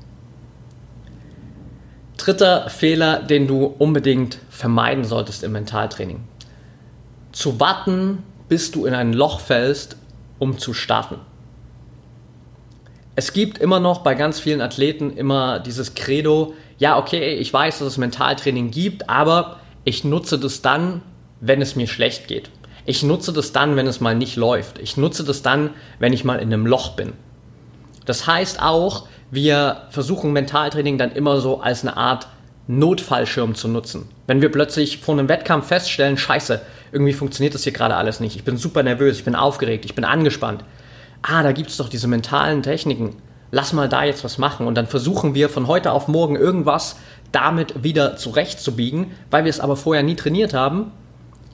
Dritter 2.18 2.70
Fehler, 2.70 3.22
den 3.22 3.48
du 3.48 3.66
unbedingt 3.66 4.40
vermeiden 4.50 5.04
solltest 5.04 5.44
im 5.44 5.52
Mentaltraining. 5.52 6.24
Zu 7.32 7.60
warten, 7.60 8.24
bis 8.48 8.72
du 8.72 8.86
in 8.86 8.94
ein 8.94 9.14
Loch 9.14 9.40
fällst, 9.40 9.98
um 10.42 10.58
zu 10.58 10.74
starten 10.74 11.20
es 13.16 13.34
gibt 13.34 13.58
immer 13.58 13.80
noch 13.80 14.00
bei 14.00 14.16
ganz 14.16 14.40
vielen 14.40 14.62
Athleten 14.62 15.16
immer 15.16 15.60
dieses 15.60 15.96
Credo, 15.96 16.54
ja, 16.78 16.98
okay, 16.98 17.36
ich 17.36 17.52
weiß, 17.52 17.80
dass 17.80 17.88
es 17.90 17.98
Mentaltraining 17.98 18.72
gibt, 18.72 19.10
aber 19.10 19.58
ich 19.84 20.04
nutze 20.04 20.40
das 20.40 20.62
dann, 20.62 21.02
wenn 21.40 21.62
es 21.62 21.76
mir 21.76 21.88
schlecht 21.88 22.28
geht. 22.28 22.50
Ich 22.86 23.04
nutze 23.04 23.34
das 23.34 23.52
dann, 23.52 23.76
wenn 23.76 23.88
es 23.88 24.00
mal 24.00 24.16
nicht 24.16 24.38
läuft. 24.38 24.80
Ich 24.80 24.98
nutze 24.98 25.24
das 25.24 25.44
dann, 25.44 25.72
wenn 26.00 26.14
ich 26.14 26.24
mal 26.24 26.40
in 26.40 26.52
einem 26.52 26.66
Loch 26.66 26.96
bin. 26.96 27.14
Das 28.06 28.26
heißt 28.26 28.62
auch, 28.62 29.08
wir 29.30 29.84
versuchen 29.90 30.34
Mentaltraining 30.34 30.98
dann 30.98 31.12
immer 31.12 31.42
so 31.42 31.62
als 31.62 31.84
eine 31.84 31.98
Art 31.98 32.28
Notfallschirm 32.68 33.56
zu 33.56 33.68
nutzen. 33.68 34.10
Wenn 34.28 34.42
wir 34.42 34.52
plötzlich 34.52 35.00
vor 35.00 35.18
einem 35.18 35.30
Wettkampf 35.30 35.68
feststellen, 35.68 36.18
scheiße, 36.18 36.62
irgendwie 36.92 37.14
funktioniert 37.14 37.54
das 37.54 37.64
hier 37.64 37.74
gerade 37.74 37.96
alles 37.96 38.20
nicht. 38.20 38.36
Ich 38.36 38.44
bin 38.44 38.58
super 38.58 38.84
nervös, 38.84 39.18
ich 39.18 39.26
bin 39.26 39.36
aufgeregt, 39.36 39.86
ich 39.86 39.96
bin 39.96 40.06
angespannt 40.06 40.64
ah, 41.22 41.44
da 41.44 41.52
gibt 41.52 41.70
es 41.70 41.78
doch 41.78 41.90
diese 41.90 42.08
mentalen 42.08 42.64
Techniken, 42.64 43.16
lass 43.52 43.74
mal 43.74 43.90
da 43.90 44.04
jetzt 44.04 44.24
was 44.24 44.38
machen. 44.38 44.68
Und 44.68 44.76
dann 44.76 44.88
versuchen 44.88 45.36
wir 45.36 45.50
von 45.50 45.68
heute 45.68 45.92
auf 45.92 46.08
morgen 46.08 46.36
irgendwas 46.36 46.98
damit 47.32 47.84
wieder 47.84 48.18
zurechtzubiegen, 48.18 49.12
weil 49.30 49.46
wir 49.46 49.50
es 49.50 49.60
aber 49.60 49.76
vorher 49.76 50.04
nie 50.04 50.16
trainiert 50.16 50.54
haben, 50.54 50.92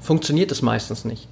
funktioniert 0.01 0.51
es 0.51 0.61
meistens 0.61 1.05
nicht. 1.05 1.27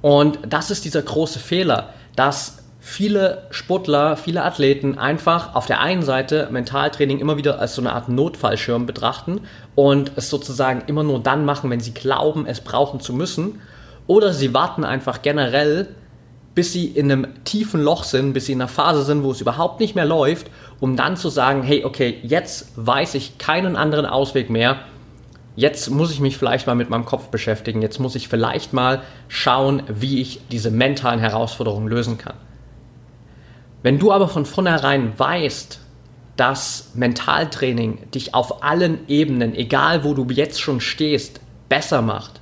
Und 0.00 0.38
das 0.48 0.70
ist 0.70 0.84
dieser 0.84 1.02
große 1.02 1.38
Fehler, 1.38 1.90
dass 2.16 2.61
viele 2.82 3.46
Sportler, 3.50 4.16
viele 4.16 4.42
Athleten 4.42 4.98
einfach 4.98 5.54
auf 5.54 5.66
der 5.66 5.80
einen 5.80 6.02
Seite 6.02 6.48
Mentaltraining 6.50 7.20
immer 7.20 7.36
wieder 7.36 7.60
als 7.60 7.76
so 7.76 7.80
eine 7.80 7.92
Art 7.92 8.08
Notfallschirm 8.08 8.86
betrachten 8.86 9.40
und 9.74 10.12
es 10.16 10.28
sozusagen 10.28 10.82
immer 10.88 11.04
nur 11.04 11.20
dann 11.20 11.44
machen, 11.44 11.70
wenn 11.70 11.80
sie 11.80 11.94
glauben, 11.94 12.44
es 12.44 12.60
brauchen 12.60 13.00
zu 13.00 13.14
müssen. 13.14 13.60
Oder 14.08 14.32
sie 14.32 14.52
warten 14.52 14.82
einfach 14.84 15.22
generell 15.22 15.88
bis 16.54 16.72
sie 16.72 16.86
in 16.86 17.10
einem 17.10 17.44
tiefen 17.44 17.82
Loch 17.82 18.04
sind, 18.04 18.34
bis 18.34 18.46
sie 18.46 18.52
in 18.52 18.60
einer 18.60 18.68
Phase 18.68 19.04
sind, 19.04 19.22
wo 19.22 19.30
es 19.30 19.40
überhaupt 19.40 19.80
nicht 19.80 19.94
mehr 19.94 20.04
läuft, 20.04 20.48
um 20.80 20.96
dann 20.96 21.16
zu 21.16 21.30
sagen, 21.30 21.62
hey, 21.62 21.84
okay, 21.84 22.18
jetzt 22.22 22.72
weiß 22.76 23.14
ich 23.14 23.38
keinen 23.38 23.76
anderen 23.76 24.04
Ausweg 24.04 24.50
mehr. 24.50 24.80
Jetzt 25.56 25.90
muss 25.90 26.10
ich 26.10 26.20
mich 26.20 26.36
vielleicht 26.36 26.66
mal 26.66 26.74
mit 26.74 26.90
meinem 26.90 27.04
Kopf 27.04 27.28
beschäftigen. 27.28 27.82
Jetzt 27.82 28.00
muss 28.00 28.14
ich 28.16 28.28
vielleicht 28.28 28.72
mal 28.72 29.02
schauen, 29.28 29.82
wie 29.88 30.20
ich 30.20 30.40
diese 30.50 30.70
mentalen 30.70 31.20
Herausforderungen 31.20 31.88
lösen 31.88 32.18
kann. 32.18 32.34
Wenn 33.82 33.98
du 33.98 34.12
aber 34.12 34.28
von 34.28 34.46
vornherein 34.46 35.18
weißt, 35.18 35.80
dass 36.36 36.92
Mentaltraining 36.94 38.10
dich 38.10 38.34
auf 38.34 38.62
allen 38.62 39.08
Ebenen, 39.08 39.54
egal 39.54 40.04
wo 40.04 40.14
du 40.14 40.26
jetzt 40.30 40.60
schon 40.60 40.80
stehst, 40.80 41.40
besser 41.68 42.02
macht 42.02 42.40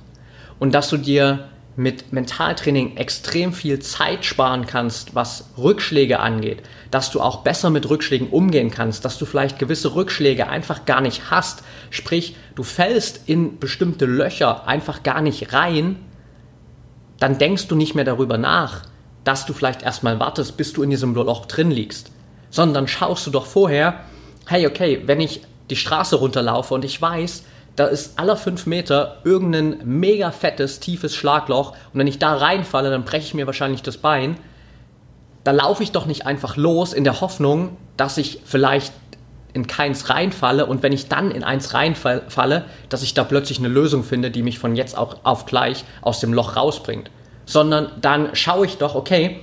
und 0.59 0.73
dass 0.73 0.89
du 0.89 0.97
dir 0.97 1.47
mit 1.75 2.11
Mentaltraining 2.11 2.97
extrem 2.97 3.53
viel 3.53 3.79
Zeit 3.79 4.25
sparen 4.25 4.67
kannst, 4.67 5.15
was 5.15 5.49
Rückschläge 5.57 6.19
angeht, 6.19 6.61
dass 6.91 7.11
du 7.11 7.21
auch 7.21 7.43
besser 7.43 7.69
mit 7.69 7.89
Rückschlägen 7.89 8.29
umgehen 8.29 8.69
kannst, 8.69 9.05
dass 9.05 9.17
du 9.17 9.25
vielleicht 9.25 9.57
gewisse 9.57 9.95
Rückschläge 9.95 10.47
einfach 10.47 10.85
gar 10.85 11.01
nicht 11.01 11.31
hast, 11.31 11.63
sprich 11.89 12.35
du 12.55 12.63
fällst 12.63 13.27
in 13.29 13.57
bestimmte 13.57 14.05
Löcher 14.05 14.67
einfach 14.67 15.01
gar 15.03 15.21
nicht 15.21 15.53
rein, 15.53 15.95
dann 17.19 17.37
denkst 17.37 17.67
du 17.67 17.75
nicht 17.75 17.95
mehr 17.95 18.05
darüber 18.05 18.37
nach, 18.37 18.83
dass 19.23 19.45
du 19.45 19.53
vielleicht 19.53 19.83
erstmal 19.83 20.19
wartest, 20.19 20.57
bis 20.57 20.73
du 20.73 20.83
in 20.83 20.89
diesem 20.89 21.13
Loch 21.13 21.45
drin 21.45 21.71
liegst, 21.71 22.11
sondern 22.49 22.87
schaust 22.87 23.25
du 23.27 23.31
doch 23.31 23.45
vorher, 23.45 24.01
hey 24.47 24.67
okay, 24.67 25.03
wenn 25.05 25.19
ich 25.19 25.41
die 25.69 25.75
Straße 25.75 26.15
runterlaufe 26.15 26.73
und 26.73 26.83
ich 26.83 27.01
weiß, 27.01 27.43
da 27.75 27.85
ist 27.85 28.19
aller 28.19 28.35
fünf 28.35 28.65
Meter 28.65 29.19
irgendein 29.23 29.77
mega 29.85 30.31
fettes, 30.31 30.79
tiefes 30.79 31.15
Schlagloch 31.15 31.71
und 31.71 31.99
wenn 31.99 32.07
ich 32.07 32.19
da 32.19 32.35
reinfalle, 32.35 32.89
dann 32.89 33.05
breche 33.05 33.27
ich 33.27 33.33
mir 33.33 33.47
wahrscheinlich 33.47 33.81
das 33.81 33.97
Bein. 33.97 34.37
Da 35.43 35.51
laufe 35.51 35.81
ich 35.81 35.91
doch 35.91 36.05
nicht 36.05 36.25
einfach 36.25 36.57
los 36.57 36.93
in 36.93 37.03
der 37.03 37.21
Hoffnung, 37.21 37.77
dass 37.97 38.17
ich 38.17 38.41
vielleicht 38.43 38.93
in 39.53 39.67
keins 39.67 40.09
reinfalle 40.09 40.65
und 40.65 40.83
wenn 40.83 40.91
ich 40.91 41.07
dann 41.07 41.31
in 41.31 41.43
eins 41.43 41.73
reinfalle, 41.73 42.65
dass 42.89 43.03
ich 43.03 43.13
da 43.13 43.23
plötzlich 43.23 43.59
eine 43.59 43.67
Lösung 43.67 44.03
finde, 44.03 44.31
die 44.31 44.43
mich 44.43 44.59
von 44.59 44.75
jetzt 44.75 44.97
auch 44.97 45.17
auf 45.23 45.45
gleich 45.45 45.83
aus 46.01 46.19
dem 46.19 46.33
Loch 46.33 46.55
rausbringt. 46.55 47.09
Sondern 47.51 47.91
dann 47.99 48.33
schaue 48.33 48.65
ich 48.65 48.77
doch, 48.77 48.95
okay, 48.95 49.41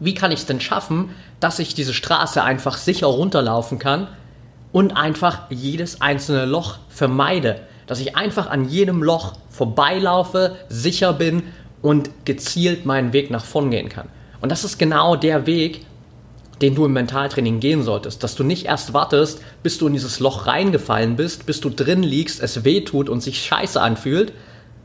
wie 0.00 0.14
kann 0.14 0.32
ich 0.32 0.40
es 0.40 0.46
denn 0.46 0.60
schaffen, 0.60 1.10
dass 1.38 1.60
ich 1.60 1.74
diese 1.74 1.94
Straße 1.94 2.42
einfach 2.42 2.76
sicher 2.76 3.06
runterlaufen 3.06 3.78
kann 3.78 4.08
und 4.72 4.96
einfach 4.96 5.42
jedes 5.50 6.00
einzelne 6.00 6.46
Loch 6.46 6.78
vermeide. 6.88 7.60
Dass 7.86 8.00
ich 8.00 8.16
einfach 8.16 8.50
an 8.50 8.68
jedem 8.68 9.04
Loch 9.04 9.34
vorbeilaufe, 9.50 10.56
sicher 10.68 11.12
bin 11.12 11.44
und 11.80 12.10
gezielt 12.24 12.86
meinen 12.86 13.12
Weg 13.12 13.30
nach 13.30 13.44
vorn 13.44 13.70
gehen 13.70 13.88
kann. 13.88 14.08
Und 14.40 14.50
das 14.50 14.64
ist 14.64 14.78
genau 14.78 15.14
der 15.14 15.46
Weg, 15.46 15.86
den 16.60 16.74
du 16.74 16.84
im 16.84 16.92
Mentaltraining 16.92 17.60
gehen 17.60 17.84
solltest. 17.84 18.24
Dass 18.24 18.34
du 18.34 18.42
nicht 18.42 18.66
erst 18.66 18.94
wartest, 18.94 19.40
bis 19.62 19.78
du 19.78 19.86
in 19.86 19.92
dieses 19.92 20.18
Loch 20.18 20.48
reingefallen 20.48 21.14
bist, 21.14 21.46
bis 21.46 21.60
du 21.60 21.70
drin 21.70 22.02
liegst, 22.02 22.42
es 22.42 22.64
weh 22.64 22.80
tut 22.80 23.08
und 23.08 23.20
sich 23.20 23.44
scheiße 23.44 23.80
anfühlt, 23.80 24.32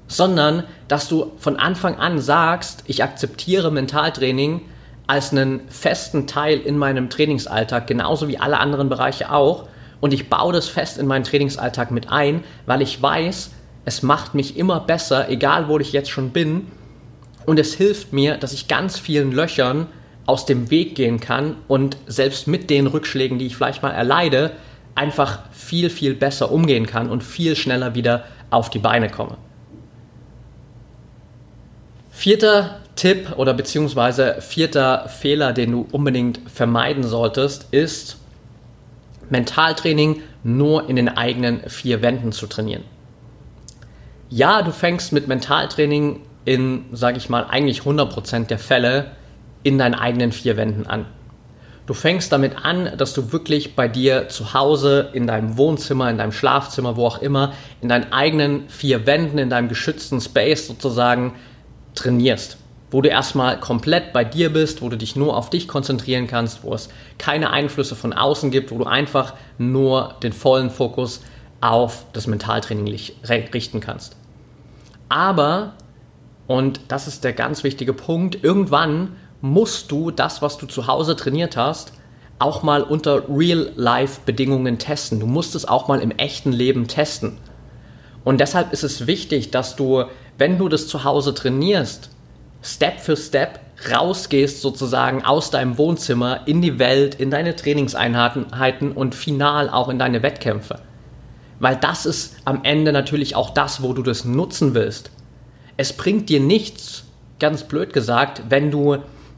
sondern 0.08 0.64
dass 0.88 1.10
du 1.10 1.32
von 1.38 1.58
Anfang 1.58 1.98
an 1.98 2.20
sagst, 2.20 2.84
ich 2.88 3.04
akzeptiere 3.04 3.72
Mentaltraining 3.72 4.62
als 5.06 5.32
einen 5.32 5.62
festen 5.70 6.28
Teil 6.28 6.60
in 6.60 6.78
meinem 6.78 7.10
Trainingsalltag, 7.10 7.88
genauso 7.88 8.28
wie 8.28 8.38
alle 8.38 8.60
anderen 8.60 8.90
Bereiche 8.90 9.32
auch 9.32 9.68
Und 10.00 10.14
ich 10.14 10.30
baue 10.30 10.54
das 10.54 10.68
fest 10.68 10.98
in 10.98 11.08
meinen 11.08 11.24
Trainingsalltag 11.24 11.92
mit 11.92 12.12
ein, 12.12 12.44
weil 12.66 12.82
ich 12.82 13.02
weiß, 13.02 13.52
es 13.86 14.04
macht 14.04 14.36
mich 14.36 14.58
immer 14.58 14.80
besser, 14.80 15.30
egal 15.30 15.68
wo 15.70 15.80
ich 15.80 15.92
jetzt 15.92 16.12
schon 16.12 16.30
bin. 16.30 16.68
Und 17.46 17.58
es 17.60 17.74
hilft 17.74 18.14
mir, 18.14 18.38
dass 18.38 18.54
ich 18.54 18.68
ganz 18.68 19.00
vielen 19.00 19.32
Löchern 19.32 19.88
aus 20.28 20.46
dem 20.46 20.70
Weg 20.70 20.96
gehen 20.96 21.20
kann 21.20 21.56
und 21.68 21.98
selbst 22.06 22.48
mit 22.48 22.70
den 22.70 22.86
Rückschlägen, 22.86 23.40
die 23.40 23.48
ich 23.48 23.56
vielleicht 23.56 23.82
mal 23.82 23.92
erleide, 23.92 24.52
einfach 24.94 25.40
viel, 25.52 25.90
viel 25.90 26.14
besser 26.14 26.52
umgehen 26.52 26.86
kann 26.86 27.10
und 27.10 27.24
viel 27.24 27.56
schneller 27.56 27.96
wieder 27.96 28.26
auf 28.50 28.70
die 28.70 28.80
Beine 28.80 29.10
komme. 29.10 29.38
Vierter 32.18 32.80
Tipp 32.96 33.34
oder 33.38 33.54
beziehungsweise 33.54 34.38
vierter 34.40 35.08
Fehler, 35.08 35.54
den 35.54 35.72
du 35.72 35.88
unbedingt 35.92 36.40
vermeiden 36.52 37.04
solltest, 37.04 37.68
ist 37.70 38.18
Mentaltraining 39.30 40.24
nur 40.44 40.90
in 40.90 40.96
den 40.96 41.10
eigenen 41.10 41.60
vier 41.70 42.02
Wänden 42.02 42.32
zu 42.32 42.48
trainieren. 42.48 42.84
Ja, 44.30 44.64
du 44.64 44.72
fängst 44.72 45.14
mit 45.14 45.28
Mentaltraining 45.28 46.22
in, 46.44 46.86
sage 46.92 47.20
ich 47.20 47.30
mal, 47.30 47.46
eigentlich 47.46 47.82
100% 47.82 48.48
der 48.48 48.58
Fälle 48.58 49.12
in 49.62 49.78
deinen 49.78 49.94
eigenen 49.94 50.32
vier 50.32 50.58
Wänden 50.58 50.88
an. 50.88 51.06
Du 51.86 51.94
fängst 51.94 52.32
damit 52.32 52.66
an, 52.66 52.98
dass 52.98 53.14
du 53.14 53.32
wirklich 53.32 53.76
bei 53.76 53.88
dir 53.88 54.28
zu 54.28 54.56
Hause, 54.56 55.12
in 55.14 55.28
deinem 55.28 55.56
Wohnzimmer, 55.56 56.10
in 56.10 56.18
deinem 56.18 56.32
Schlafzimmer, 56.32 56.96
wo 56.96 57.06
auch 57.06 57.22
immer, 57.22 57.54
in 57.80 57.90
deinen 57.90 58.12
eigenen 58.12 58.68
vier 58.70 59.06
Wänden, 59.06 59.38
in 59.38 59.52
deinem 59.52 59.70
geschützten 59.70 60.20
Space 60.20 60.66
sozusagen 60.66 61.36
trainierst, 61.98 62.58
wo 62.92 63.02
du 63.02 63.10
erstmal 63.10 63.60
komplett 63.60 64.14
bei 64.14 64.24
dir 64.24 64.52
bist, 64.52 64.82
wo 64.82 64.90
du 64.90 64.98
dich 64.98 65.16
nur 65.16 65.36
auf 65.36 65.50
dich 65.50 65.68
konzentrieren 65.68 66.28
kannst, 66.28 66.64
wo 66.64 66.74
es 66.74 66.90
keine 67.18 67.52
Einflüsse 67.52 67.96
von 67.96 68.14
außen 68.14 68.52
gibt, 68.52 68.72
wo 68.72 68.78
du 68.78 68.86
einfach 68.86 69.34
nur 69.58 70.16
den 70.24 70.34
vollen 70.34 70.70
Fokus 70.70 71.22
auf 71.60 72.06
das 72.14 72.28
Mentaltraining 72.28 72.88
richten 73.28 73.80
kannst. 73.80 74.16
Aber, 75.10 75.74
und 76.48 76.82
das 76.88 77.08
ist 77.08 77.24
der 77.24 77.34
ganz 77.34 77.64
wichtige 77.64 77.94
Punkt, 77.94 78.44
irgendwann 78.44 79.16
musst 79.42 79.92
du 79.92 80.12
das, 80.12 80.42
was 80.42 80.58
du 80.58 80.66
zu 80.66 80.88
Hause 80.88 81.16
trainiert 81.16 81.58
hast, 81.58 81.94
auch 82.40 82.64
mal 82.64 82.84
unter 82.84 83.24
Real-Life-Bedingungen 83.30 84.78
testen. 84.78 85.20
Du 85.20 85.26
musst 85.26 85.56
es 85.56 85.68
auch 85.68 85.88
mal 85.88 86.00
im 86.00 86.12
echten 86.12 86.52
Leben 86.52 86.88
testen. 86.88 87.38
Und 88.24 88.40
deshalb 88.40 88.74
ist 88.74 88.84
es 88.84 89.08
wichtig, 89.08 89.52
dass 89.52 89.76
du 89.76 90.06
wenn 90.38 90.58
du 90.58 90.70
das 90.70 90.88
zu 90.88 91.04
Hause 91.04 91.34
trainierst, 91.34 92.10
Step 92.62 93.00
für 93.00 93.16
Step 93.16 93.60
rausgehst 93.92 94.62
sozusagen 94.62 95.24
aus 95.24 95.52
deinem 95.52 95.78
Wohnzimmer 95.78 96.48
in 96.48 96.62
die 96.62 96.80
Welt, 96.80 97.16
in 97.16 97.30
deine 97.30 97.56
Trainingseinheiten 97.56 98.92
und 98.92 99.16
final 99.16 99.70
auch 99.70 99.90
in 99.90 100.00
deine 100.00 100.24
Wettkämpfe. 100.24 100.80
Weil 101.60 101.76
das 101.76 102.06
ist 102.06 102.36
am 102.46 102.62
Ende 102.64 102.92
natürlich 102.92 103.36
auch 103.36 103.52
das, 103.52 103.82
wo 103.82 103.94
du 103.94 104.04
das 104.04 104.26
nutzen 104.26 104.74
willst. 104.74 105.12
Es 105.76 105.94
bringt 105.94 106.30
dir 106.30 106.40
nichts, 106.40 107.06
ganz 107.40 107.64
blöd 107.64 107.94
gesagt, 107.94 108.44
wenn 108.50 108.72
du 108.72 108.98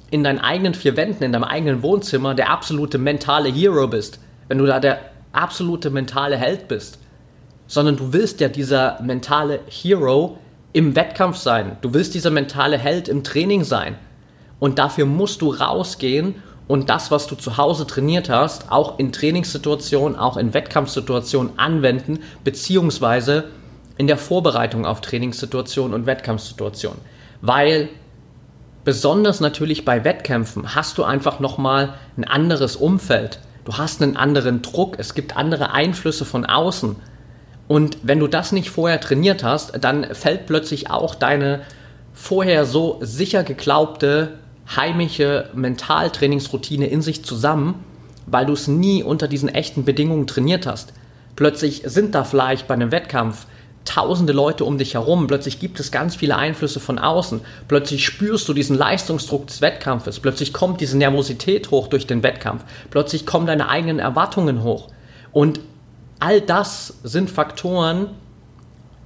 in 0.10 0.24
deinen 0.24 0.40
eigenen 0.40 0.74
vier 0.74 0.98
Wänden, 0.98 1.24
in 1.24 1.34
deinem 1.34 1.44
eigenen 1.44 1.84
Wohnzimmer 1.84 2.34
der 2.34 2.50
absolute 2.50 2.98
mentale 2.98 3.50
Hero 3.50 3.88
bist, 3.88 4.20
wenn 4.48 4.58
du 4.58 4.66
da 4.66 4.80
der 4.80 5.00
absolute 5.32 5.90
mentale 5.90 6.38
Held 6.38 6.68
bist, 6.68 6.98
sondern 7.68 7.98
du 7.98 8.14
willst 8.14 8.40
ja 8.40 8.48
dieser 8.48 9.02
mentale 9.02 9.60
Hero 9.68 10.40
im 10.74 10.96
Wettkampf 10.96 11.38
sein. 11.38 11.78
Du 11.82 11.94
willst 11.94 12.14
dieser 12.14 12.30
mentale 12.30 12.78
Held 12.78 13.08
im 13.08 13.24
Training 13.24 13.64
sein. 13.64 13.96
Und 14.60 14.78
dafür 14.78 15.06
musst 15.06 15.42
du 15.42 15.52
rausgehen 15.52 16.36
und 16.68 16.90
das, 16.90 17.10
was 17.10 17.26
du 17.26 17.36
zu 17.36 17.58
Hause 17.58 17.88
trainiert 17.88 18.30
hast, 18.30 18.72
auch 18.72 19.00
in 19.00 19.12
Trainingssituationen, 19.12 20.18
auch 20.18 20.38
in 20.38 20.54
Wettkampfsituationen 20.54 21.58
anwenden, 21.58 22.20
beziehungsweise 22.44 23.46
in 23.98 24.06
der 24.06 24.18
Vorbereitung 24.18 24.86
auf 24.86 25.02
Trainingssituationen 25.02 25.94
und 25.94 26.06
Wettkampfsituationen. 26.06 27.00
Weil 27.42 27.90
besonders 28.84 29.40
natürlich 29.40 29.84
bei 29.84 30.04
Wettkämpfen 30.04 30.76
hast 30.76 30.98
du 30.98 31.04
einfach 31.04 31.40
nochmal 31.40 31.96
ein 32.18 32.24
anderes 32.24 32.76
Umfeld. 32.76 33.40
Du 33.66 33.78
hast 33.78 34.02
einen 34.02 34.16
anderen 34.16 34.62
Druck, 34.62 34.96
es 35.00 35.16
gibt 35.16 35.36
andere 35.36 35.72
Einflüsse 35.72 36.26
von 36.26 36.46
außen. 36.46 36.98
Und 37.70 38.00
wenn 38.02 38.20
du 38.20 38.26
das 38.26 38.52
nicht 38.52 38.72
vorher 38.72 39.00
trainiert 39.00 39.44
hast, 39.44 39.74
dann 39.80 40.16
fällt 40.16 40.48
plötzlich 40.48 40.90
auch 40.90 41.14
deine 41.14 41.62
vorher 42.14 42.66
so 42.66 42.98
sicher 43.02 43.44
geglaubte 43.44 44.40
heimische 44.76 45.52
Mentaltrainingsroutine 45.54 46.88
in 46.88 47.04
sich 47.04 47.24
zusammen, 47.24 47.76
weil 48.26 48.48
du 48.48 48.54
es 48.54 48.68
nie 48.68 49.04
unter 49.04 49.28
diesen 49.28 49.50
echten 49.50 49.86
Bedingungen 49.86 50.26
trainiert 50.26 50.66
hast. 50.66 50.94
Plötzlich 51.36 51.84
sind 51.86 52.16
da 52.16 52.24
vielleicht 52.24 52.68
bei 52.68 52.74
einem 52.74 52.92
Wettkampf 52.92 53.46
tausende 53.86 54.34
Leute 54.34 54.66
um 54.66 54.80
dich 54.80 54.96
herum, 54.96 55.28
plötzlich 55.28 55.60
gibt 55.60 55.80
es 55.80 55.92
ganz 55.92 56.16
viele 56.16 56.38
Einflüsse 56.38 56.80
von 56.80 56.98
außen, 56.98 57.42
plötzlich 57.68 58.04
spürst 58.04 58.50
du 58.50 58.54
diesen 58.54 58.78
Leistungsdruck 58.80 59.46
des 59.46 59.62
Wettkampfes, 59.62 60.20
plötzlich 60.20 60.54
kommt 60.54 60.82
diese 60.82 60.98
Nervosität 60.98 61.70
hoch 61.70 61.88
durch 61.88 62.08
den 62.08 62.24
Wettkampf, 62.24 62.64
plötzlich 62.90 63.28
kommen 63.28 63.46
deine 63.46 63.70
eigenen 63.70 64.00
Erwartungen 64.00 64.64
hoch. 64.64 64.88
Und 65.32 65.60
all 66.20 66.42
das 66.42 66.96
sind 67.04 67.30
Faktoren, 67.30 68.08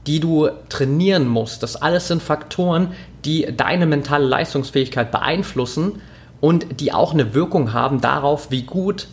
die 0.08 0.20
du 0.20 0.50
trainieren 0.70 1.28
musst. 1.28 1.64
Das 1.64 1.76
alles 1.76 2.08
sind 2.08 2.22
Faktoren, 2.22 2.94
die 3.26 3.56
deine 3.56 3.86
mentale 3.86 4.26
Leistungsfähigkeit 4.26 5.12
beeinflussen 5.12 6.02
und 6.42 6.82
die 6.82 6.92
auch 6.92 7.14
eine 7.14 7.34
Wirkung 7.34 7.72
haben 7.74 8.02
darauf, 8.02 8.52
wie 8.52 8.64
gut 8.64 9.08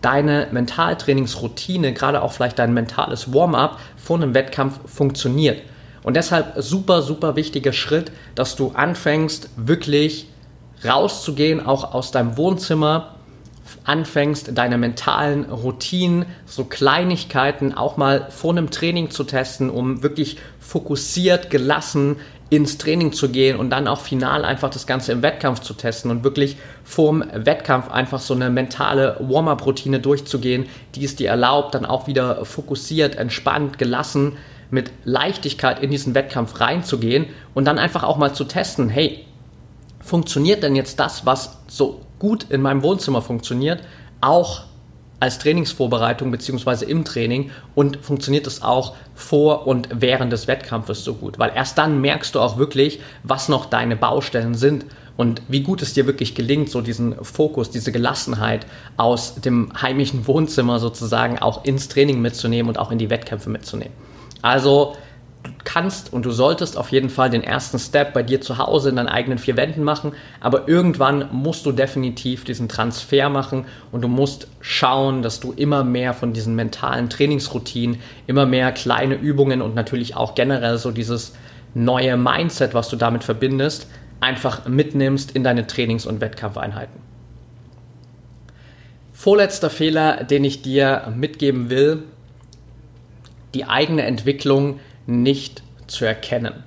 deine 0.00 0.46
Mentaltrainingsroutine, 0.52 1.92
gerade 1.92 2.22
auch 2.22 2.32
vielleicht 2.32 2.58
dein 2.58 2.72
mentales 2.72 3.32
Warm-up 3.32 3.78
vor 3.96 4.16
einem 4.16 4.34
Wettkampf 4.34 4.78
funktioniert. 4.86 5.60
Und 6.04 6.14
deshalb 6.14 6.54
super, 6.56 7.02
super 7.02 7.34
wichtiger 7.34 7.72
Schritt, 7.72 8.12
dass 8.36 8.54
du 8.54 8.70
anfängst, 8.74 9.50
wirklich 9.56 10.28
rauszugehen, 10.84 11.66
auch 11.66 11.92
aus 11.92 12.12
deinem 12.12 12.36
Wohnzimmer, 12.36 13.16
anfängst, 13.84 14.56
deine 14.56 14.78
mentalen 14.78 15.44
Routinen, 15.44 16.26
so 16.46 16.64
Kleinigkeiten 16.64 17.74
auch 17.74 17.96
mal 17.96 18.28
vor 18.30 18.52
einem 18.52 18.70
Training 18.70 19.10
zu 19.10 19.24
testen, 19.24 19.70
um 19.70 20.02
wirklich 20.02 20.38
fokussiert, 20.60 21.50
gelassen 21.50 22.16
ins 22.50 22.78
Training 22.78 23.12
zu 23.12 23.28
gehen 23.28 23.58
und 23.58 23.70
dann 23.70 23.86
auch 23.86 24.00
final 24.00 24.44
einfach 24.44 24.70
das 24.70 24.86
Ganze 24.86 25.12
im 25.12 25.22
Wettkampf 25.22 25.60
zu 25.60 25.74
testen 25.74 26.10
und 26.10 26.24
wirklich 26.24 26.56
vorm 26.82 27.22
Wettkampf 27.34 27.90
einfach 27.90 28.20
so 28.20 28.32
eine 28.32 28.48
mentale 28.48 29.16
Warm-up-Routine 29.20 30.00
durchzugehen, 30.00 30.66
die 30.94 31.04
es 31.04 31.16
dir 31.16 31.28
erlaubt, 31.28 31.74
dann 31.74 31.84
auch 31.84 32.06
wieder 32.06 32.44
fokussiert, 32.46 33.16
entspannt, 33.16 33.78
gelassen 33.78 34.38
mit 34.70 34.90
Leichtigkeit 35.04 35.82
in 35.82 35.90
diesen 35.90 36.14
Wettkampf 36.14 36.60
reinzugehen 36.60 37.26
und 37.54 37.66
dann 37.66 37.78
einfach 37.78 38.02
auch 38.02 38.16
mal 38.16 38.34
zu 38.34 38.44
testen, 38.44 38.88
hey, 38.88 39.24
funktioniert 40.00 40.62
denn 40.62 40.76
jetzt 40.76 40.98
das, 41.00 41.26
was 41.26 41.58
so 41.68 42.00
gut 42.18 42.46
in 42.50 42.62
meinem 42.62 42.82
Wohnzimmer 42.82 43.22
funktioniert, 43.22 43.82
auch 44.20 44.64
als 45.20 45.38
Trainingsvorbereitung 45.38 46.30
bzw. 46.30 46.84
im 46.84 47.04
Training 47.04 47.50
und 47.74 47.98
funktioniert 47.98 48.46
es 48.46 48.62
auch 48.62 48.94
vor 49.14 49.66
und 49.66 49.88
während 49.92 50.32
des 50.32 50.46
Wettkampfes 50.46 51.04
so 51.04 51.14
gut, 51.14 51.38
weil 51.38 51.52
erst 51.54 51.76
dann 51.78 52.00
merkst 52.00 52.34
du 52.34 52.40
auch 52.40 52.56
wirklich, 52.56 53.00
was 53.24 53.48
noch 53.48 53.66
deine 53.66 53.96
Baustellen 53.96 54.54
sind 54.54 54.86
und 55.16 55.42
wie 55.48 55.62
gut 55.62 55.82
es 55.82 55.94
dir 55.94 56.06
wirklich 56.06 56.36
gelingt, 56.36 56.70
so 56.70 56.80
diesen 56.80 57.16
Fokus, 57.24 57.70
diese 57.70 57.90
Gelassenheit 57.90 58.66
aus 58.96 59.34
dem 59.34 59.72
heimischen 59.82 60.28
Wohnzimmer 60.28 60.78
sozusagen 60.78 61.40
auch 61.40 61.64
ins 61.64 61.88
Training 61.88 62.20
mitzunehmen 62.20 62.68
und 62.68 62.78
auch 62.78 62.92
in 62.92 62.98
die 62.98 63.10
Wettkämpfe 63.10 63.50
mitzunehmen. 63.50 63.94
Also 64.42 64.94
kannst 65.68 66.14
und 66.14 66.24
du 66.24 66.30
solltest 66.30 66.78
auf 66.78 66.92
jeden 66.92 67.10
Fall 67.10 67.28
den 67.28 67.44
ersten 67.44 67.78
Step 67.78 68.14
bei 68.14 68.22
dir 68.22 68.40
zu 68.40 68.56
Hause 68.56 68.88
in 68.88 68.96
deinen 68.96 69.08
eigenen 69.08 69.36
vier 69.36 69.58
Wänden 69.58 69.84
machen, 69.84 70.12
aber 70.40 70.66
irgendwann 70.66 71.28
musst 71.30 71.66
du 71.66 71.72
definitiv 71.72 72.44
diesen 72.44 72.70
Transfer 72.70 73.28
machen 73.28 73.66
und 73.92 74.00
du 74.00 74.08
musst 74.08 74.48
schauen, 74.62 75.20
dass 75.20 75.40
du 75.40 75.52
immer 75.52 75.84
mehr 75.84 76.14
von 76.14 76.32
diesen 76.32 76.54
mentalen 76.56 77.10
Trainingsroutinen, 77.10 78.00
immer 78.26 78.46
mehr 78.46 78.72
kleine 78.72 79.16
Übungen 79.16 79.60
und 79.60 79.74
natürlich 79.74 80.16
auch 80.16 80.34
generell 80.34 80.78
so 80.78 80.90
dieses 80.90 81.34
neue 81.74 82.16
Mindset, 82.16 82.72
was 82.72 82.88
du 82.88 82.96
damit 82.96 83.22
verbindest, 83.22 83.88
einfach 84.20 84.66
mitnimmst 84.66 85.32
in 85.32 85.44
deine 85.44 85.66
Trainings- 85.66 86.06
und 86.06 86.22
Wettkampfeinheiten. 86.22 86.98
Vorletzter 89.12 89.68
Fehler, 89.68 90.24
den 90.24 90.44
ich 90.44 90.62
dir 90.62 91.12
mitgeben 91.14 91.68
will, 91.68 92.04
die 93.52 93.66
eigene 93.66 94.04
Entwicklung 94.04 94.80
nicht 95.08 95.62
zu 95.86 96.04
erkennen. 96.04 96.62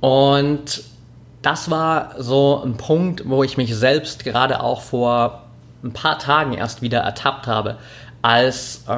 Und 0.00 0.82
das 1.42 1.70
war 1.70 2.16
so 2.18 2.60
ein 2.64 2.76
Punkt, 2.76 3.28
wo 3.28 3.42
ich 3.44 3.56
mich 3.56 3.74
selbst 3.74 4.24
gerade 4.24 4.62
auch 4.62 4.80
vor 4.80 5.44
ein 5.82 5.92
paar 5.92 6.18
Tagen 6.18 6.52
erst 6.52 6.82
wieder 6.82 7.00
ertappt 7.00 7.46
habe, 7.46 7.78
als 8.20 8.84
äh, 8.88 8.92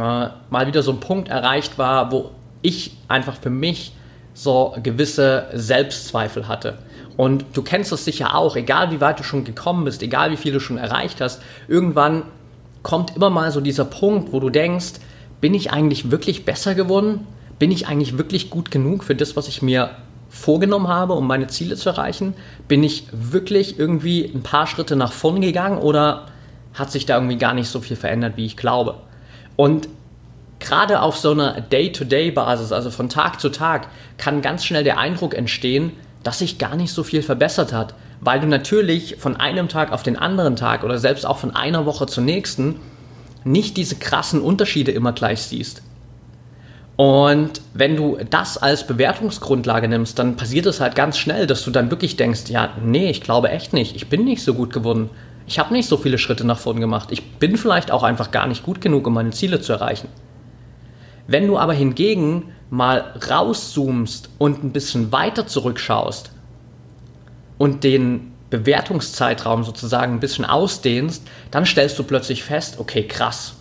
mal 0.51 0.67
wieder 0.67 0.83
so 0.83 0.93
ein 0.93 1.01
Punkt 1.01 1.29
erreicht 1.29 1.79
war, 1.79 2.11
wo 2.11 2.31
ich 2.63 2.97
einfach 3.09 3.37
für 3.37 3.51
mich 3.51 3.93
so 4.33 4.75
gewisse 4.83 5.47
Selbstzweifel 5.53 6.49
hatte. 6.49 6.79
Und 7.17 7.45
du 7.53 7.63
kennst 7.63 7.93
es 7.93 8.05
sicher 8.05 8.35
auch, 8.35 8.57
egal 8.57 8.91
wie 8.91 9.01
weit 9.01 9.21
du 9.21 9.25
schon 9.25 9.45
gekommen 9.45 9.85
bist, 9.85 10.03
egal 10.03 10.31
wie 10.31 10.37
viel 10.37 10.53
du 10.53 10.61
schon 10.61 10.79
erreicht 10.79 11.21
hast, 11.21 11.41
irgendwann 11.69 12.23
kommt 12.83 13.15
immer 13.15 13.31
mal 13.31 13.51
so 13.53 13.61
dieser 13.61 13.85
Punkt, 13.85 14.33
wo 14.33 14.41
du 14.41 14.51
denkst, 14.51 14.95
bin 15.41 15.55
ich 15.55 15.71
eigentlich 15.71 16.11
wirklich 16.11 16.45
besser 16.45 16.75
geworden? 16.75 17.27
Bin 17.59 17.71
ich 17.71 17.87
eigentlich 17.87 18.19
wirklich 18.19 18.51
gut 18.51 18.71
genug 18.71 19.05
für 19.05 19.15
das, 19.15 19.37
was 19.37 19.49
ich 19.49 19.63
mir 19.63 19.91
vorgenommen 20.29 20.89
habe, 20.89 21.13
um 21.15 21.27
meine 21.27 21.47
Ziele 21.47 21.77
zu 21.77 21.89
erreichen? 21.89 22.35
Bin 22.67 22.83
ich 22.83 23.07
wirklich 23.13 23.79
irgendwie 23.79 24.25
ein 24.25 24.43
paar 24.43 24.67
Schritte 24.67 24.97
nach 24.97 25.13
vorn 25.13 25.41
gegangen 25.41 25.79
oder 25.79 26.27
hat 26.75 26.91
sich 26.91 27.07
da 27.07 27.15
irgendwie 27.15 27.39
gar 27.39 27.55
nicht 27.55 27.69
so 27.69 27.81
viel 27.81 27.97
verändert, 27.97 28.37
wie 28.37 28.47
ich 28.47 28.57
glaube? 28.57 28.97
Und 29.57 29.89
gerade 30.59 31.01
auf 31.01 31.17
so 31.17 31.31
einer 31.31 31.61
Day-to-Day-Basis, 31.61 32.73
also 32.73 32.91
von 32.91 33.09
Tag 33.09 33.41
zu 33.41 33.51
Tag, 33.51 33.89
kann 34.19 34.43
ganz 34.43 34.65
schnell 34.65 34.83
der 34.83 34.99
Eindruck 34.99 35.35
entstehen, 35.35 35.93
dass 36.25 36.41
sich 36.41 36.59
gar 36.59 36.75
nicht 36.75 36.93
so 36.93 37.05
viel 37.05 37.23
verbessert 37.23 37.73
hat, 37.73 37.95
weil 38.21 38.41
du 38.41 38.47
natürlich 38.47 39.17
von 39.19 39.37
einem 39.37 39.69
Tag 39.69 39.93
auf 39.93 40.03
den 40.03 40.17
anderen 40.17 40.57
Tag 40.57 40.83
oder 40.83 40.99
selbst 40.99 41.27
auch 41.27 41.39
von 41.39 41.55
einer 41.55 41.87
Woche 41.87 42.07
zur 42.07 42.25
nächsten 42.25 42.81
nicht 43.45 43.77
diese 43.77 43.97
krassen 43.97 44.41
Unterschiede 44.41 44.91
immer 44.91 45.13
gleich 45.13 45.43
siehst. 45.43 45.83
Und 46.97 47.61
wenn 47.73 47.97
du 47.97 48.19
das 48.31 48.57
als 48.57 48.87
Bewertungsgrundlage 48.87 49.89
nimmst, 49.89 50.19
dann 50.19 50.37
passiert 50.37 50.67
es 50.67 50.81
halt 50.81 50.95
ganz 50.95 51.19
schnell, 51.19 51.47
dass 51.47 51.65
du 51.65 51.71
dann 51.71 51.91
wirklich 51.91 52.17
denkst, 52.17 52.43
ja, 52.49 52.71
nee, 52.85 53.11
ich 53.11 53.21
glaube 53.21 53.49
echt 53.51 53.73
nicht, 53.73 53.97
ich 53.97 54.09
bin 54.09 54.25
nicht 54.25 54.45
so 54.45 54.55
gut 54.55 54.73
geworden. 54.73 55.11
Ich 55.47 55.59
habe 55.59 55.75
nicht 55.75 55.89
so 55.89 55.97
viele 55.97 56.19
Schritte 56.19 56.47
nach 56.47 56.59
vorn 56.59 56.81
gemacht. 56.81 57.09
Ich 57.11 57.33
bin 57.33 57.57
vielleicht 57.57 57.91
auch 57.91 58.03
einfach 58.03 58.31
gar 58.31 58.47
nicht 58.47 58.63
gut 58.63 58.81
genug, 58.81 59.07
um 59.07 59.15
meine 59.15 59.31
Ziele 59.31 59.61
zu 59.61 59.73
erreichen. 59.73 60.09
Wenn 61.27 61.47
du 61.47 61.59
aber 61.59 61.73
hingegen 61.73 62.53
mal 62.71 63.15
rauszoomst 63.29 64.31
und 64.39 64.63
ein 64.63 64.73
bisschen 64.73 65.11
weiter 65.11 65.47
zurückschaust 65.47 66.31
und 67.59 67.83
den 67.83 68.33
Bewertungszeitraum 68.51 69.65
sozusagen 69.65 70.15
ein 70.15 70.21
bisschen 70.21 70.45
ausdehnst, 70.45 71.27
dann 71.51 71.67
stellst 71.67 71.99
du 71.99 72.05
plötzlich 72.05 72.45
fest, 72.45 72.79
okay, 72.79 73.07
krass, 73.07 73.55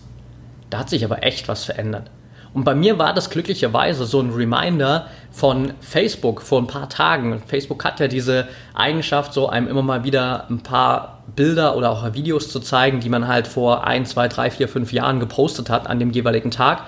da 0.70 0.78
hat 0.78 0.90
sich 0.90 1.04
aber 1.04 1.22
echt 1.24 1.48
was 1.48 1.64
verändert. 1.64 2.10
Und 2.54 2.62
bei 2.62 2.76
mir 2.76 2.98
war 2.98 3.12
das 3.12 3.30
glücklicherweise 3.30 4.06
so 4.06 4.20
ein 4.20 4.30
Reminder 4.30 5.08
von 5.32 5.74
Facebook 5.80 6.40
vor 6.40 6.60
ein 6.60 6.68
paar 6.68 6.88
Tagen. 6.88 7.42
Facebook 7.44 7.84
hat 7.84 7.98
ja 7.98 8.06
diese 8.06 8.46
Eigenschaft, 8.74 9.34
so 9.34 9.48
einem 9.48 9.66
immer 9.66 9.82
mal 9.82 10.04
wieder 10.04 10.48
ein 10.48 10.60
paar 10.60 11.24
Bilder 11.34 11.76
oder 11.76 11.90
auch 11.90 12.14
Videos 12.14 12.48
zu 12.48 12.60
zeigen, 12.60 13.00
die 13.00 13.08
man 13.08 13.26
halt 13.26 13.48
vor 13.48 13.84
ein, 13.84 14.06
zwei, 14.06 14.28
drei, 14.28 14.50
vier, 14.50 14.68
fünf 14.68 14.92
Jahren 14.92 15.18
gepostet 15.18 15.68
hat 15.68 15.88
an 15.88 15.98
dem 15.98 16.10
jeweiligen 16.10 16.52
Tag. 16.52 16.84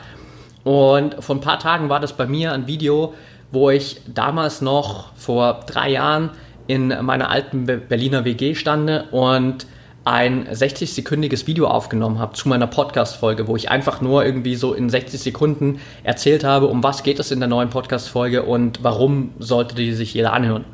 Und 0.62 1.16
vor 1.22 1.34
ein 1.34 1.40
paar 1.40 1.58
Tagen 1.58 1.88
war 1.88 1.98
das 1.98 2.12
bei 2.12 2.26
mir 2.26 2.52
ein 2.52 2.68
Video, 2.68 3.14
wo 3.50 3.70
ich 3.70 4.00
damals 4.06 4.60
noch 4.60 5.12
vor 5.16 5.64
drei 5.66 5.90
Jahren 5.90 6.30
in 6.68 6.88
meiner 7.04 7.28
alten 7.28 7.66
Berliner 7.66 8.24
WG 8.24 8.54
stande 8.54 9.06
und 9.10 9.66
ein 10.06 10.46
60-sekündiges 10.46 11.48
Video 11.48 11.66
aufgenommen 11.66 12.20
habe 12.20 12.34
zu 12.34 12.48
meiner 12.48 12.68
Podcast-Folge, 12.68 13.48
wo 13.48 13.56
ich 13.56 13.72
einfach 13.72 14.00
nur 14.00 14.24
irgendwie 14.24 14.54
so 14.54 14.72
in 14.72 14.88
60 14.88 15.20
Sekunden 15.20 15.80
erzählt 16.04 16.44
habe, 16.44 16.68
um 16.68 16.84
was 16.84 17.02
geht 17.02 17.18
es 17.18 17.32
in 17.32 17.40
der 17.40 17.48
neuen 17.48 17.70
Podcast-Folge 17.70 18.44
und 18.44 18.84
warum 18.84 19.32
sollte 19.40 19.74
die 19.74 19.92
sich 19.94 20.14
jeder 20.14 20.32
anhören. 20.32 20.64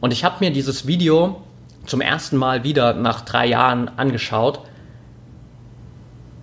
Und 0.00 0.12
ich 0.12 0.24
habe 0.24 0.36
mir 0.40 0.50
dieses 0.50 0.88
Video 0.88 1.40
zum 1.86 2.00
ersten 2.00 2.36
Mal 2.36 2.64
wieder 2.64 2.92
nach 2.94 3.20
drei 3.20 3.46
Jahren 3.46 3.88
angeschaut 3.96 4.60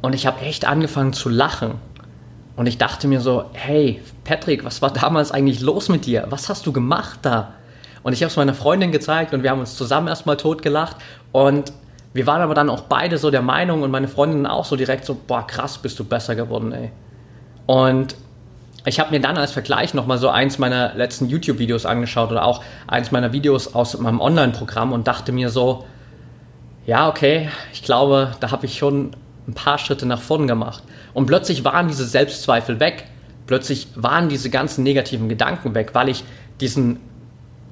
und 0.02 0.16
ich 0.16 0.26
habe 0.26 0.40
echt 0.40 0.66
angefangen 0.66 1.12
zu 1.12 1.28
lachen. 1.28 1.74
Und 2.56 2.66
ich 2.66 2.78
dachte 2.78 3.10
mir 3.10 3.20
so, 3.20 3.44
hey, 3.52 4.02
Patrick, 4.24 4.64
was 4.64 4.82
war 4.82 4.94
damals 4.94 5.34
eigentlich 5.34 5.60
los 5.60 5.90
mit 5.90 6.06
dir? 6.06 6.28
Was 6.30 6.48
hast 6.48 6.66
du 6.66 6.72
gemacht 6.72 7.20
da? 7.24 7.56
Und 8.04 8.14
ich 8.14 8.24
habe 8.24 8.30
es 8.30 8.38
meiner 8.38 8.54
Freundin 8.54 8.94
gezeigt 8.94 9.34
und 9.34 9.44
wir 9.44 9.52
haben 9.52 9.60
uns 9.60 9.76
zusammen 9.76 10.08
erstmal 10.08 10.38
totgelacht. 10.38 10.96
Und 11.34 11.74
wir 12.18 12.26
waren 12.26 12.42
aber 12.42 12.56
dann 12.56 12.72
auch 12.72 12.82
beide 12.82 13.20
so 13.20 13.30
der 13.30 13.44
Meinung 13.44 13.84
und 13.84 13.92
meine 13.92 14.08
Freundin 14.08 14.48
auch 14.48 14.66
so 14.66 14.76
direkt 14.76 15.06
so, 15.06 15.16
boah, 15.16 15.46
krass, 15.46 15.78
bist 15.78 16.00
du 16.00 16.04
besser 16.04 16.36
geworden, 16.36 16.72
ey. 16.72 16.92
Und 17.68 18.16
ich 18.86 19.00
habe 19.00 19.12
mir 19.12 19.20
dann 19.20 19.38
als 19.38 19.52
Vergleich 19.52 19.94
nochmal 19.94 20.18
so 20.18 20.30
eins 20.30 20.58
meiner 20.58 20.96
letzten 20.96 21.28
YouTube-Videos 21.28 21.86
angeschaut 21.86 22.32
oder 22.32 22.44
auch 22.44 22.64
eins 22.88 23.12
meiner 23.12 23.34
Videos 23.34 23.76
aus 23.76 23.96
meinem 24.00 24.20
Online-Programm 24.20 24.94
und 24.94 25.08
dachte 25.08 25.32
mir 25.32 25.50
so, 25.50 25.86
ja, 26.88 27.08
okay, 27.08 27.50
ich 27.72 27.84
glaube, 27.84 28.32
da 28.40 28.50
habe 28.50 28.66
ich 28.66 28.80
schon 28.80 29.12
ein 29.48 29.54
paar 29.54 29.78
Schritte 29.78 30.08
nach 30.08 30.20
vorn 30.20 30.48
gemacht. 30.48 30.82
Und 31.14 31.28
plötzlich 31.28 31.64
waren 31.66 31.88
diese 31.88 32.06
Selbstzweifel 32.06 32.80
weg. 32.80 33.06
Plötzlich 33.46 33.90
waren 33.94 34.28
diese 34.28 34.50
ganzen 34.50 34.84
negativen 34.84 35.30
Gedanken 35.30 35.76
weg, 35.76 35.92
weil 35.94 36.10
ich 36.10 36.24
diesen 36.62 37.00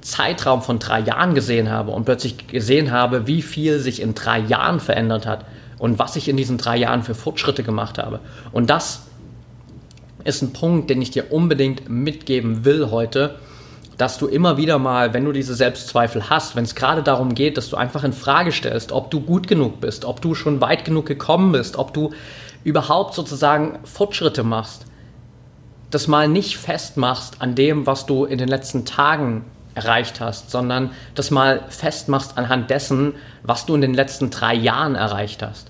Zeitraum 0.05 0.61
von 0.61 0.77
drei 0.77 0.99
Jahren 0.99 1.33
gesehen 1.33 1.71
habe 1.71 1.91
und 1.91 2.05
plötzlich 2.05 2.47
gesehen 2.47 2.91
habe, 2.91 3.25
wie 3.25 3.41
viel 3.41 3.79
sich 3.79 4.01
in 4.01 4.13
drei 4.13 4.39
Jahren 4.39 4.79
verändert 4.79 5.25
hat 5.25 5.45
und 5.79 5.97
was 5.97 6.15
ich 6.15 6.29
in 6.29 6.37
diesen 6.37 6.59
drei 6.59 6.77
Jahren 6.77 7.01
für 7.01 7.15
Fortschritte 7.15 7.63
gemacht 7.63 7.97
habe. 7.97 8.19
Und 8.51 8.69
das 8.69 9.07
ist 10.23 10.43
ein 10.43 10.53
Punkt, 10.53 10.91
den 10.91 11.01
ich 11.01 11.09
dir 11.09 11.33
unbedingt 11.33 11.89
mitgeben 11.89 12.65
will 12.65 12.91
heute, 12.91 13.39
dass 13.97 14.19
du 14.19 14.27
immer 14.27 14.57
wieder 14.57 14.77
mal, 14.77 15.15
wenn 15.15 15.25
du 15.25 15.31
diese 15.31 15.55
Selbstzweifel 15.55 16.29
hast, 16.29 16.55
wenn 16.55 16.65
es 16.65 16.75
gerade 16.75 17.01
darum 17.01 17.33
geht, 17.33 17.57
dass 17.57 17.69
du 17.69 17.75
einfach 17.75 18.03
in 18.03 18.13
Frage 18.13 18.51
stellst, 18.51 18.91
ob 18.91 19.09
du 19.09 19.21
gut 19.21 19.47
genug 19.47 19.81
bist, 19.81 20.05
ob 20.05 20.21
du 20.21 20.35
schon 20.35 20.61
weit 20.61 20.85
genug 20.85 21.07
gekommen 21.07 21.51
bist, 21.51 21.77
ob 21.77 21.95
du 21.95 22.11
überhaupt 22.63 23.15
sozusagen 23.15 23.79
Fortschritte 23.85 24.43
machst, 24.43 24.85
das 25.89 26.07
mal 26.07 26.27
nicht 26.27 26.57
festmachst 26.57 27.41
an 27.41 27.55
dem, 27.55 27.87
was 27.87 28.05
du 28.05 28.25
in 28.25 28.37
den 28.37 28.49
letzten 28.49 28.85
Tagen 28.85 29.45
erreicht 29.75 30.19
hast, 30.21 30.49
sondern 30.49 30.91
das 31.13 31.31
mal 31.31 31.63
festmachst 31.69 32.37
anhand 32.37 32.69
dessen, 32.69 33.13
was 33.43 33.65
du 33.65 33.75
in 33.75 33.81
den 33.81 33.93
letzten 33.93 34.31
drei 34.31 34.55
Jahren 34.55 34.95
erreicht 34.95 35.43
hast. 35.43 35.69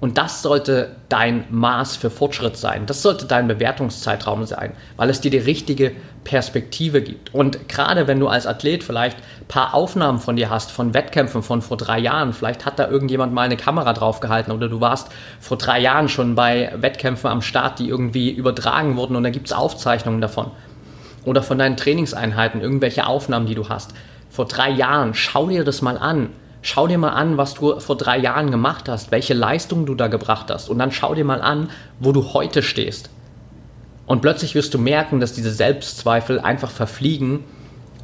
Und 0.00 0.18
das 0.18 0.42
sollte 0.42 0.96
dein 1.08 1.44
Maß 1.48 1.96
für 1.96 2.10
Fortschritt 2.10 2.58
sein. 2.58 2.84
Das 2.84 3.00
sollte 3.00 3.24
dein 3.24 3.48
Bewertungszeitraum 3.48 4.44
sein, 4.44 4.72
weil 4.96 5.08
es 5.08 5.22
dir 5.22 5.30
die 5.30 5.38
richtige 5.38 5.92
Perspektive 6.24 7.00
gibt. 7.00 7.32
Und 7.32 7.70
gerade 7.70 8.06
wenn 8.06 8.20
du 8.20 8.28
als 8.28 8.46
Athlet 8.46 8.84
vielleicht 8.84 9.16
ein 9.16 9.48
paar 9.48 9.72
Aufnahmen 9.72 10.18
von 10.18 10.36
dir 10.36 10.50
hast, 10.50 10.70
von 10.70 10.92
Wettkämpfen 10.92 11.42
von 11.42 11.62
vor 11.62 11.78
drei 11.78 11.98
Jahren, 11.98 12.34
vielleicht 12.34 12.66
hat 12.66 12.78
da 12.78 12.88
irgendjemand 12.88 13.32
mal 13.32 13.42
eine 13.42 13.56
Kamera 13.56 13.94
drauf 13.94 14.20
gehalten 14.20 14.52
oder 14.52 14.68
du 14.68 14.80
warst 14.82 15.08
vor 15.40 15.56
drei 15.56 15.80
Jahren 15.80 16.10
schon 16.10 16.34
bei 16.34 16.70
Wettkämpfen 16.76 17.30
am 17.30 17.40
Start, 17.40 17.78
die 17.78 17.88
irgendwie 17.88 18.30
übertragen 18.30 18.96
wurden 18.96 19.16
und 19.16 19.22
da 19.22 19.30
gibt 19.30 19.46
es 19.46 19.54
Aufzeichnungen 19.54 20.20
davon 20.20 20.50
oder 21.24 21.42
von 21.42 21.58
deinen 21.58 21.76
Trainingseinheiten, 21.76 22.60
irgendwelche 22.60 23.06
Aufnahmen, 23.06 23.46
die 23.46 23.54
du 23.54 23.68
hast. 23.68 23.92
Vor 24.30 24.46
drei 24.46 24.70
Jahren, 24.70 25.14
schau 25.14 25.48
dir 25.48 25.64
das 25.64 25.82
mal 25.82 25.98
an. 25.98 26.30
Schau 26.62 26.86
dir 26.86 26.96
mal 26.96 27.10
an, 27.10 27.36
was 27.36 27.54
du 27.54 27.78
vor 27.78 27.96
drei 27.96 28.18
Jahren 28.18 28.50
gemacht 28.50 28.88
hast, 28.88 29.10
welche 29.10 29.34
Leistungen 29.34 29.84
du 29.84 29.94
da 29.94 30.08
gebracht 30.08 30.50
hast. 30.50 30.70
Und 30.70 30.78
dann 30.78 30.92
schau 30.92 31.14
dir 31.14 31.24
mal 31.24 31.42
an, 31.42 31.68
wo 32.00 32.12
du 32.12 32.32
heute 32.32 32.62
stehst. 32.62 33.10
Und 34.06 34.22
plötzlich 34.22 34.54
wirst 34.54 34.72
du 34.74 34.78
merken, 34.78 35.20
dass 35.20 35.32
diese 35.32 35.52
Selbstzweifel 35.52 36.40
einfach 36.40 36.70
verfliegen 36.70 37.44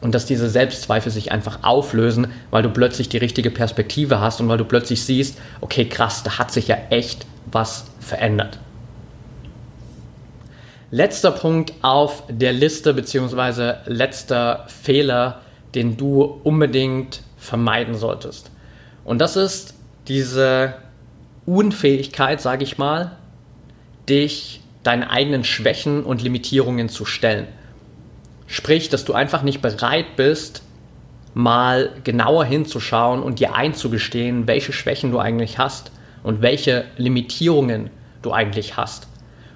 und 0.00 0.14
dass 0.14 0.26
diese 0.26 0.48
Selbstzweifel 0.48 1.12
sich 1.12 1.32
einfach 1.32 1.60
auflösen, 1.62 2.28
weil 2.50 2.62
du 2.62 2.70
plötzlich 2.70 3.08
die 3.08 3.18
richtige 3.18 3.50
Perspektive 3.50 4.20
hast 4.20 4.40
und 4.40 4.48
weil 4.48 4.58
du 4.58 4.64
plötzlich 4.64 5.04
siehst, 5.04 5.38
okay, 5.60 5.86
krass, 5.86 6.22
da 6.22 6.38
hat 6.38 6.50
sich 6.52 6.68
ja 6.68 6.76
echt 6.90 7.26
was 7.50 7.86
verändert. 8.00 8.58
Letzter 10.92 11.30
Punkt 11.30 11.72
auf 11.82 12.24
der 12.28 12.52
Liste, 12.52 12.94
beziehungsweise 12.94 13.78
letzter 13.86 14.66
Fehler, 14.66 15.40
den 15.74 15.96
du 15.96 16.22
unbedingt 16.42 17.22
vermeiden 17.36 17.94
solltest. 17.94 18.50
Und 19.04 19.20
das 19.20 19.36
ist 19.36 19.74
diese 20.08 20.74
Unfähigkeit, 21.46 22.40
sage 22.40 22.64
ich 22.64 22.76
mal, 22.76 23.12
dich 24.08 24.62
deinen 24.82 25.04
eigenen 25.04 25.44
Schwächen 25.44 26.02
und 26.02 26.22
Limitierungen 26.22 26.88
zu 26.88 27.04
stellen. 27.04 27.46
Sprich, 28.48 28.88
dass 28.88 29.04
du 29.04 29.12
einfach 29.12 29.42
nicht 29.42 29.62
bereit 29.62 30.16
bist, 30.16 30.62
mal 31.34 31.92
genauer 32.02 32.44
hinzuschauen 32.44 33.22
und 33.22 33.38
dir 33.38 33.54
einzugestehen, 33.54 34.48
welche 34.48 34.72
Schwächen 34.72 35.12
du 35.12 35.20
eigentlich 35.20 35.58
hast 35.58 35.92
und 36.24 36.42
welche 36.42 36.86
Limitierungen 36.96 37.90
du 38.22 38.32
eigentlich 38.32 38.76
hast. 38.76 39.06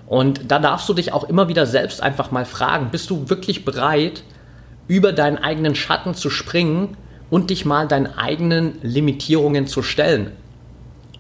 Und 0.07 0.51
da 0.51 0.59
darfst 0.59 0.89
du 0.89 0.95
dich 0.95 1.13
auch 1.13 1.25
immer 1.25 1.49
wieder 1.49 1.67
selbst 1.67 2.03
einfach 2.03 2.31
mal 2.31 2.45
fragen, 2.45 2.91
bist 2.91 3.11
du 3.11 3.29
wirklich 3.29 3.65
bereit, 3.65 4.23
über 4.87 5.13
deinen 5.13 5.39
eigenen 5.39 5.75
Schatten 5.75 6.15
zu 6.15 6.29
springen 6.29 6.97
und 7.31 7.51
dich 7.51 7.65
mal 7.65 7.89
deinen 7.89 8.19
eigenen 8.19 8.79
Limitierungen 8.83 9.67
zu 9.67 9.83
stellen? 9.83 10.33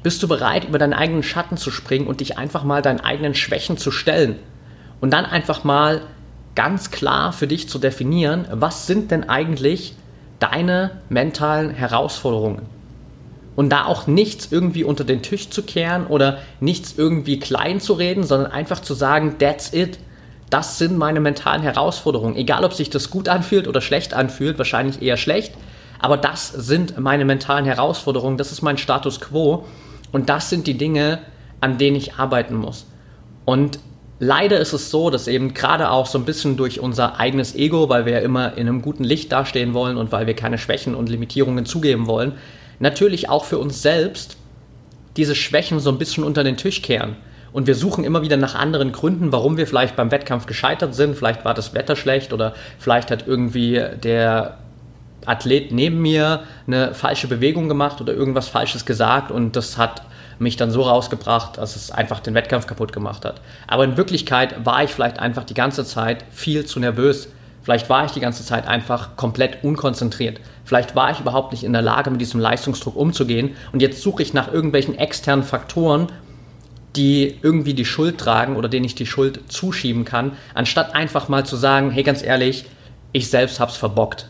Bist 0.03 0.23
du 0.23 0.29
bereit, 0.29 0.69
über 0.69 0.79
deinen 0.79 0.93
eigenen 0.93 1.23
Schatten 1.23 1.57
zu 1.57 1.71
springen 1.71 2.07
und 2.07 2.21
dich 2.21 2.37
einfach 2.37 2.63
mal 2.63 2.83
deinen 2.83 3.01
eigenen 3.01 3.35
Schwächen 3.35 3.79
zu 3.79 3.91
stellen? 3.91 4.37
Und 5.01 5.13
dann 5.13 5.25
einfach 5.25 5.65
mal 5.65 6.03
ganz 6.55 6.91
klar 6.91 7.33
für 7.33 7.47
dich 7.47 7.69
zu 7.69 7.79
definieren, 7.79 8.47
was 8.51 8.87
sind 8.87 9.11
denn 9.11 9.29
eigentlich 9.29 9.95
deine 10.41 10.91
mentalen 11.09 11.71
Herausforderungen? 11.71 12.63
Und 13.57 13.71
da 13.71 13.85
auch 13.85 14.07
nichts 14.07 14.49
irgendwie 14.51 14.85
unter 14.85 15.05
den 15.05 15.23
Tisch 15.23 15.51
zu 15.51 15.63
kehren 15.63 16.07
oder 16.07 16.39
nichts 16.61 16.95
irgendwie 16.97 17.39
klein 17.39 17.81
zu 17.81 17.93
reden, 17.93 18.25
sondern 18.25 18.51
einfach 18.51 18.81
zu 18.81 18.95
sagen, 18.95 19.37
that's 19.39 19.73
it. 19.73 19.99
Das 20.51 20.79
sind 20.79 20.99
meine 20.99 21.21
mentalen 21.21 21.63
Herausforderungen. 21.63 22.37
Egal, 22.37 22.65
ob 22.65 22.75
sich 22.75 22.91
das 22.91 23.11
gut 23.11 23.29
anfühlt 23.29 23.67
oder 23.67 23.81
schlecht 23.81 24.15
anfühlt, 24.15 24.59
wahrscheinlich 24.59 25.03
eher 25.03 25.17
schlecht, 25.17 25.55
aber 25.99 26.17
das 26.17 26.49
sind 26.49 26.99
meine 26.99 27.25
mentalen 27.25 27.65
Herausforderungen, 27.65 28.37
das 28.37 28.53
ist 28.53 28.63
mein 28.63 28.79
Status 28.79 29.21
quo 29.21 29.65
und 30.13 30.29
das 30.29 30.51
sind 30.51 30.67
die 30.67 30.77
Dinge, 30.77 31.21
an 31.61 31.79
denen 31.79 31.97
ich 31.97 32.15
arbeiten 32.17 32.57
muss. 32.57 32.87
Und 33.45 33.79
leider 34.19 34.59
ist 34.59 34.73
es 34.73 34.91
so, 34.91 35.11
dass 35.11 35.29
eben 35.29 35.55
gerade 35.55 35.91
auch 35.91 36.07
so 36.07 36.19
ein 36.19 36.25
bisschen 36.25 36.57
durch 36.57 36.81
unser 36.81 37.19
eigenes 37.19 37.55
Ego, 37.55 37.89
weil 37.89 38.05
wir 38.05 38.13
ja 38.13 38.19
immer 38.19 38.57
in 38.57 38.69
einem 38.69 38.83
guten 38.83 39.05
Licht 39.05 39.33
dastehen 39.33 39.75
wollen 39.75 39.97
und 39.97 40.13
weil 40.13 40.27
wir 40.27 40.35
keine 40.35 40.59
Schwächen 40.59 40.95
und 40.95 41.09
Limitierungen 41.09 41.65
zugeben 41.67 42.07
wollen, 42.07 42.33
natürlich 42.79 43.29
auch 43.29 43.45
für 43.45 43.59
uns 43.59 43.83
selbst 43.83 44.37
diese 45.17 45.35
Schwächen 45.35 45.81
so 45.81 45.91
ein 45.91 45.99
bisschen 45.99 46.25
unter 46.25 46.45
den 46.45 46.57
Tisch 46.57 46.83
kehren. 46.83 47.17
Und 47.53 47.69
wir 47.69 47.77
suchen 47.77 48.03
immer 48.03 48.23
wieder 48.23 48.37
nach 48.37 48.57
anderen 48.57 48.91
Gründen, 48.91 49.31
warum 49.31 49.57
wir 49.57 49.67
vielleicht 49.69 49.95
beim 49.95 50.11
Wettkampf 50.11 50.47
gescheitert 50.47 50.95
sind. 50.95 51.17
Vielleicht 51.17 51.45
war 51.45 51.55
das 51.55 51.73
Wetter 51.73 51.95
schlecht 51.95 52.33
oder 52.33 52.55
vielleicht 52.81 53.13
hat 53.13 53.29
irgendwie 53.29 53.81
der 54.03 54.59
Athlet 55.25 55.73
neben 55.73 56.03
mir 56.03 56.43
eine 56.67 56.95
falsche 56.95 57.29
Bewegung 57.29 57.69
gemacht 57.69 58.01
oder 58.01 58.13
irgendwas 58.13 58.49
Falsches 58.49 58.85
gesagt 58.85 59.31
und 59.31 59.57
das 59.57 59.79
hat 59.79 60.03
mich 60.39 60.57
dann 60.57 60.71
so 60.71 60.83
rausgebracht, 60.83 61.59
dass 61.59 61.77
es 61.77 61.91
einfach 61.91 62.21
den 62.21 62.35
Wettkampf 62.35 62.67
kaputt 62.67 62.93
gemacht 62.93 63.25
hat. 63.25 63.41
Aber 63.67 63.85
in 63.85 63.97
Wirklichkeit 63.97 64.65
war 64.65 64.83
ich 64.83 64.91
vielleicht 64.91 65.19
einfach 65.19 65.45
die 65.45 65.55
ganze 65.55 65.85
Zeit 65.85 66.25
viel 66.31 66.67
zu 66.67 66.81
nervös. 66.81 67.29
Vielleicht 67.63 67.89
war 67.89 68.05
ich 68.05 68.11
die 68.11 68.21
ganze 68.21 68.45
Zeit 68.45 68.67
einfach 68.67 69.17
komplett 69.17 69.63
unkonzentriert. 69.63 70.41
Vielleicht 70.65 70.97
war 70.97 71.11
ich 71.11 71.21
überhaupt 71.21 71.53
nicht 71.53 71.65
in 71.65 71.73
der 71.73 71.83
Lage, 71.83 72.11
mit 72.11 72.21
diesem 72.21 72.41
Leistungsdruck 72.41 72.97
umzugehen. 72.97 73.55
Und 73.73 73.83
jetzt 73.83 74.01
suche 74.01 74.23
ich 74.23 74.33
nach 74.33 74.53
irgendwelchen 74.53 74.97
externen 74.97 75.45
Faktoren, 75.45 76.09
die 76.97 77.39
irgendwie 77.43 77.75
die 77.75 77.85
Schuld 77.85 78.19
tragen 78.19 78.57
oder 78.57 78.69
denen 78.69 78.85
ich 78.85 78.95
die 78.95 79.07
Schuld 79.07 79.41
zuschieben 79.49 80.05
kann, 80.05 80.33
anstatt 80.55 80.95
einfach 80.95 81.29
mal 81.29 81.45
zu 81.45 81.57
sagen, 81.57 81.91
hey, 81.91 82.03
ganz 82.03 82.23
ehrlich, 82.23 82.65
ich 83.13 83.29
selbst 83.29 83.61
hab's 83.61 83.77
verbockt. 83.77 84.29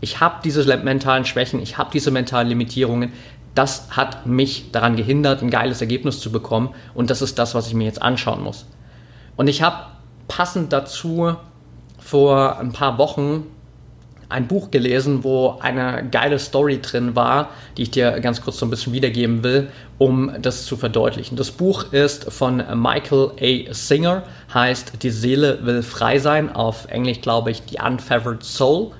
Ich 0.00 0.20
habe 0.20 0.36
diese 0.44 0.64
mentalen 0.78 1.24
Schwächen, 1.24 1.60
ich 1.60 1.78
habe 1.78 1.90
diese 1.92 2.10
mentalen 2.10 2.48
Limitierungen. 2.48 3.12
Das 3.54 3.96
hat 3.96 4.26
mich 4.26 4.70
daran 4.72 4.96
gehindert, 4.96 5.42
ein 5.42 5.50
geiles 5.50 5.80
Ergebnis 5.80 6.20
zu 6.20 6.32
bekommen. 6.32 6.70
Und 6.94 7.10
das 7.10 7.22
ist 7.22 7.38
das, 7.38 7.54
was 7.54 7.66
ich 7.66 7.74
mir 7.74 7.84
jetzt 7.84 8.00
anschauen 8.00 8.42
muss. 8.42 8.66
Und 9.36 9.48
ich 9.48 9.62
habe 9.62 9.86
passend 10.28 10.72
dazu 10.72 11.34
vor 11.98 12.58
ein 12.58 12.72
paar 12.72 12.98
Wochen 12.98 13.46
ein 14.30 14.46
Buch 14.46 14.70
gelesen, 14.70 15.24
wo 15.24 15.58
eine 15.60 16.08
geile 16.10 16.38
Story 16.38 16.80
drin 16.80 17.14
war, 17.16 17.50
die 17.76 17.82
ich 17.82 17.90
dir 17.90 18.18
ganz 18.20 18.40
kurz 18.40 18.58
so 18.58 18.66
ein 18.66 18.70
bisschen 18.70 18.92
wiedergeben 18.92 19.42
will, 19.42 19.68
um 19.98 20.32
das 20.40 20.64
zu 20.64 20.76
verdeutlichen. 20.76 21.36
Das 21.36 21.50
Buch 21.50 21.92
ist 21.92 22.32
von 22.32 22.62
Michael 22.80 23.32
A. 23.40 23.72
Singer, 23.74 24.22
heißt 24.54 25.02
Die 25.02 25.10
Seele 25.10 25.58
will 25.66 25.82
frei 25.82 26.18
sein, 26.18 26.54
auf 26.54 26.86
Englisch 26.88 27.20
glaube 27.20 27.50
ich 27.50 27.62
The 27.68 27.78
Unfeathered 27.84 28.42
Soul. 28.42 28.92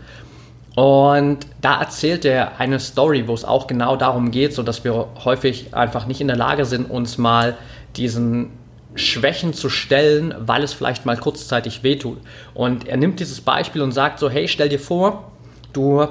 Und 0.76 1.46
da 1.60 1.80
erzählt 1.80 2.24
er 2.24 2.60
eine 2.60 2.78
Story, 2.78 3.26
wo 3.26 3.34
es 3.34 3.44
auch 3.44 3.66
genau 3.66 3.96
darum 3.96 4.30
geht, 4.30 4.54
so 4.54 4.62
dass 4.62 4.84
wir 4.84 5.08
häufig 5.24 5.74
einfach 5.74 6.06
nicht 6.06 6.20
in 6.20 6.28
der 6.28 6.36
Lage 6.36 6.64
sind, 6.64 6.90
uns 6.90 7.18
mal 7.18 7.56
diesen 7.96 8.50
Schwächen 8.94 9.54
zu 9.54 9.68
stellen, 9.68 10.34
weil 10.38 10.62
es 10.62 10.72
vielleicht 10.72 11.06
mal 11.06 11.16
kurzzeitig 11.16 11.82
wehtut. 11.82 12.18
Und 12.54 12.88
er 12.88 12.96
nimmt 12.96 13.20
dieses 13.20 13.40
Beispiel 13.40 13.82
und 13.82 13.92
sagt 13.92 14.18
so, 14.18 14.28
hey, 14.28 14.48
stell 14.48 14.68
dir 14.68 14.80
vor, 14.80 15.30
du 15.72 16.06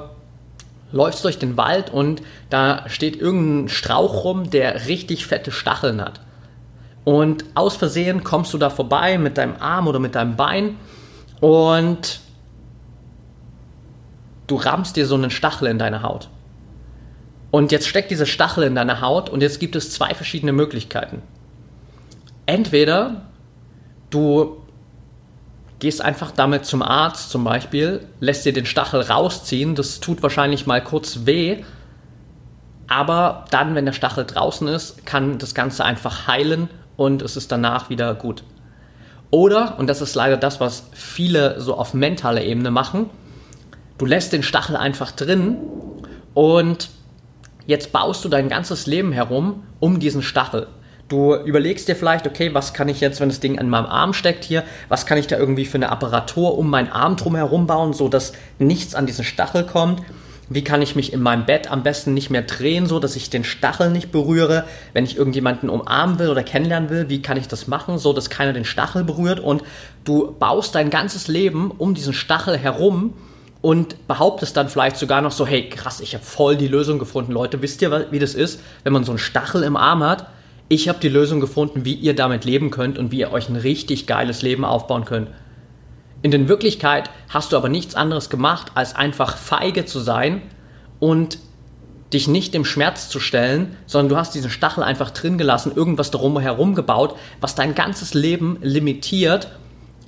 läufst 0.91 1.23
durch 1.23 1.37
den 1.37 1.57
Wald 1.57 1.91
und 1.91 2.21
da 2.49 2.85
steht 2.87 3.17
irgendein 3.17 3.69
Strauch 3.69 4.23
rum, 4.23 4.49
der 4.49 4.87
richtig 4.87 5.25
fette 5.25 5.51
Stacheln 5.51 6.01
hat. 6.01 6.21
Und 7.03 7.45
aus 7.55 7.75
Versehen 7.75 8.23
kommst 8.23 8.53
du 8.53 8.57
da 8.57 8.69
vorbei 8.69 9.17
mit 9.17 9.37
deinem 9.37 9.55
Arm 9.59 9.87
oder 9.87 9.99
mit 9.99 10.15
deinem 10.15 10.35
Bein 10.35 10.77
und 11.41 12.19
du 14.47 14.55
rammst 14.55 14.95
dir 14.95 15.05
so 15.05 15.15
einen 15.15 15.31
Stachel 15.31 15.67
in 15.67 15.79
deine 15.79 16.01
Haut. 16.01 16.29
Und 17.51 17.71
jetzt 17.71 17.87
steckt 17.87 18.11
dieser 18.11 18.25
Stachel 18.25 18.63
in 18.63 18.75
deiner 18.75 19.01
Haut 19.01 19.29
und 19.29 19.41
jetzt 19.41 19.59
gibt 19.59 19.75
es 19.75 19.91
zwei 19.91 20.13
verschiedene 20.13 20.53
Möglichkeiten 20.53 21.21
entweder 22.49 23.21
du 24.09 24.57
gehst 25.77 26.01
einfach 26.01 26.31
damit 26.31 26.65
zum 26.65 26.81
Arzt 26.81 27.29
zum 27.29 27.43
Beispiel, 27.43 28.07
lässt 28.19 28.43
dir 28.43 28.53
den 28.53 28.65
Stachel 28.65 29.01
rausziehen, 29.01 29.75
das 29.75 29.99
tut 29.99 30.23
wahrscheinlich 30.23 30.65
mal 30.65 30.83
kurz 30.83 31.25
weh, 31.25 31.63
aber 32.87 33.45
dann, 33.51 33.75
wenn 33.75 33.85
der 33.85 33.93
Stachel 33.93 34.25
draußen 34.25 34.67
ist, 34.67 35.05
kann 35.05 35.37
das 35.37 35.53
Ganze 35.53 35.85
einfach 35.85 36.27
heilen 36.27 36.69
und 36.97 37.21
es 37.21 37.37
ist 37.37 37.51
danach 37.51 37.91
wieder 37.91 38.15
gut. 38.15 38.43
Oder, 39.29 39.77
und 39.77 39.87
das 39.87 40.01
ist 40.01 40.15
leider 40.15 40.35
das, 40.35 40.59
was 40.59 40.89
viele 40.91 41.61
so 41.61 41.75
auf 41.75 41.93
mentaler 41.93 42.41
Ebene 42.41 42.71
machen, 42.71 43.11
du 43.99 44.07
lässt 44.07 44.33
den 44.33 44.41
Stachel 44.41 44.75
einfach 44.75 45.11
drin 45.11 45.57
und 46.33 46.89
jetzt 47.67 47.91
baust 47.91 48.25
du 48.25 48.29
dein 48.29 48.49
ganzes 48.49 48.87
Leben 48.87 49.11
herum 49.11 49.63
um 49.79 49.99
diesen 49.99 50.23
Stachel. 50.23 50.67
Du 51.09 51.33
überlegst 51.33 51.87
dir 51.87 51.95
vielleicht, 51.95 52.27
okay, 52.27 52.53
was 52.53 52.75
kann 52.75 52.87
ich 52.87 53.01
jetzt, 53.01 53.19
wenn 53.19 53.29
das 53.29 53.39
Ding 53.39 53.57
an 53.57 53.67
meinem 53.67 53.87
Arm 53.87 54.13
steckt 54.13 54.43
hier, 54.43 54.63
was 54.89 55.07
kann 55.07 55.17
ich 55.17 55.25
da 55.25 55.39
irgendwie 55.39 55.65
für 55.65 55.79
eine 55.79 55.89
Apparatur 55.89 56.55
um 56.55 56.69
meinen 56.69 56.91
Arm 56.91 57.15
drum 57.15 57.35
herum 57.35 57.65
bauen, 57.65 57.93
so 57.93 58.09
dass 58.09 58.33
nichts 58.59 58.93
an 58.93 59.07
diesen 59.07 59.25
Stachel 59.25 59.63
kommt? 59.63 60.03
Wie 60.49 60.63
kann 60.63 60.83
ich 60.83 60.95
mich 60.95 61.11
in 61.11 61.21
meinem 61.21 61.47
Bett 61.47 61.71
am 61.71 61.81
besten 61.81 62.13
nicht 62.13 62.29
mehr 62.29 62.43
drehen, 62.43 62.85
so 62.85 62.99
dass 62.99 63.15
ich 63.15 63.31
den 63.31 63.43
Stachel 63.43 63.89
nicht 63.89 64.11
berühre? 64.11 64.65
Wenn 64.93 65.03
ich 65.03 65.17
irgendjemanden 65.17 65.69
umarmen 65.69 66.19
will 66.19 66.29
oder 66.29 66.43
kennenlernen 66.43 66.91
will, 66.91 67.09
wie 67.09 67.23
kann 67.23 67.37
ich 67.37 67.47
das 67.47 67.67
machen, 67.67 67.97
so 67.97 68.13
dass 68.13 68.29
keiner 68.29 68.53
den 68.53 68.65
Stachel 68.65 69.03
berührt? 69.03 69.39
Und 69.39 69.63
du 70.05 70.31
baust 70.37 70.75
dein 70.75 70.91
ganzes 70.91 71.27
Leben 71.27 71.71
um 71.71 71.95
diesen 71.95 72.13
Stachel 72.13 72.55
herum 72.55 73.15
und 73.61 74.07
behauptest 74.07 74.55
dann 74.57 74.69
vielleicht 74.69 74.97
sogar 74.97 75.21
noch 75.21 75.31
so, 75.31 75.47
hey 75.47 75.69
krass, 75.69 76.01
ich 76.01 76.13
habe 76.13 76.23
voll 76.23 76.55
die 76.55 76.67
Lösung 76.67 76.99
gefunden, 76.99 77.31
Leute. 77.31 77.63
Wisst 77.63 77.81
ihr, 77.81 78.11
wie 78.11 78.19
das 78.19 78.35
ist, 78.35 78.59
wenn 78.83 78.93
man 78.93 79.03
so 79.03 79.11
einen 79.11 79.19
Stachel 79.19 79.63
im 79.63 79.75
Arm 79.75 80.03
hat? 80.03 80.27
Ich 80.69 80.87
habe 80.87 80.99
die 80.99 81.09
Lösung 81.09 81.39
gefunden, 81.39 81.83
wie 81.83 81.95
ihr 81.95 82.15
damit 82.15 82.45
leben 82.45 82.69
könnt 82.69 82.99
und 82.99 83.11
wie 83.11 83.19
ihr 83.19 83.31
euch 83.31 83.49
ein 83.49 83.55
richtig 83.55 84.05
geiles 84.05 84.43
Leben 84.43 84.63
aufbauen 84.63 85.03
könnt. 85.03 85.29
In 86.21 86.31
der 86.31 86.47
Wirklichkeit 86.47 87.09
hast 87.27 87.51
du 87.51 87.57
aber 87.57 87.69
nichts 87.69 87.95
anderes 87.95 88.29
gemacht, 88.29 88.71
als 88.75 88.95
einfach 88.95 89.35
feige 89.35 89.85
zu 89.85 89.99
sein 89.99 90.43
und 90.99 91.39
dich 92.13 92.27
nicht 92.27 92.53
dem 92.53 92.65
Schmerz 92.65 93.09
zu 93.09 93.19
stellen, 93.19 93.75
sondern 93.85 94.09
du 94.09 94.17
hast 94.17 94.35
diesen 94.35 94.49
Stachel 94.49 94.83
einfach 94.83 95.11
drin 95.11 95.37
gelassen, 95.37 95.71
irgendwas 95.75 96.11
darum 96.11 96.39
herum 96.39 96.75
gebaut, 96.75 97.15
was 97.41 97.55
dein 97.55 97.73
ganzes 97.73 98.13
Leben 98.13 98.57
limitiert, 98.61 99.49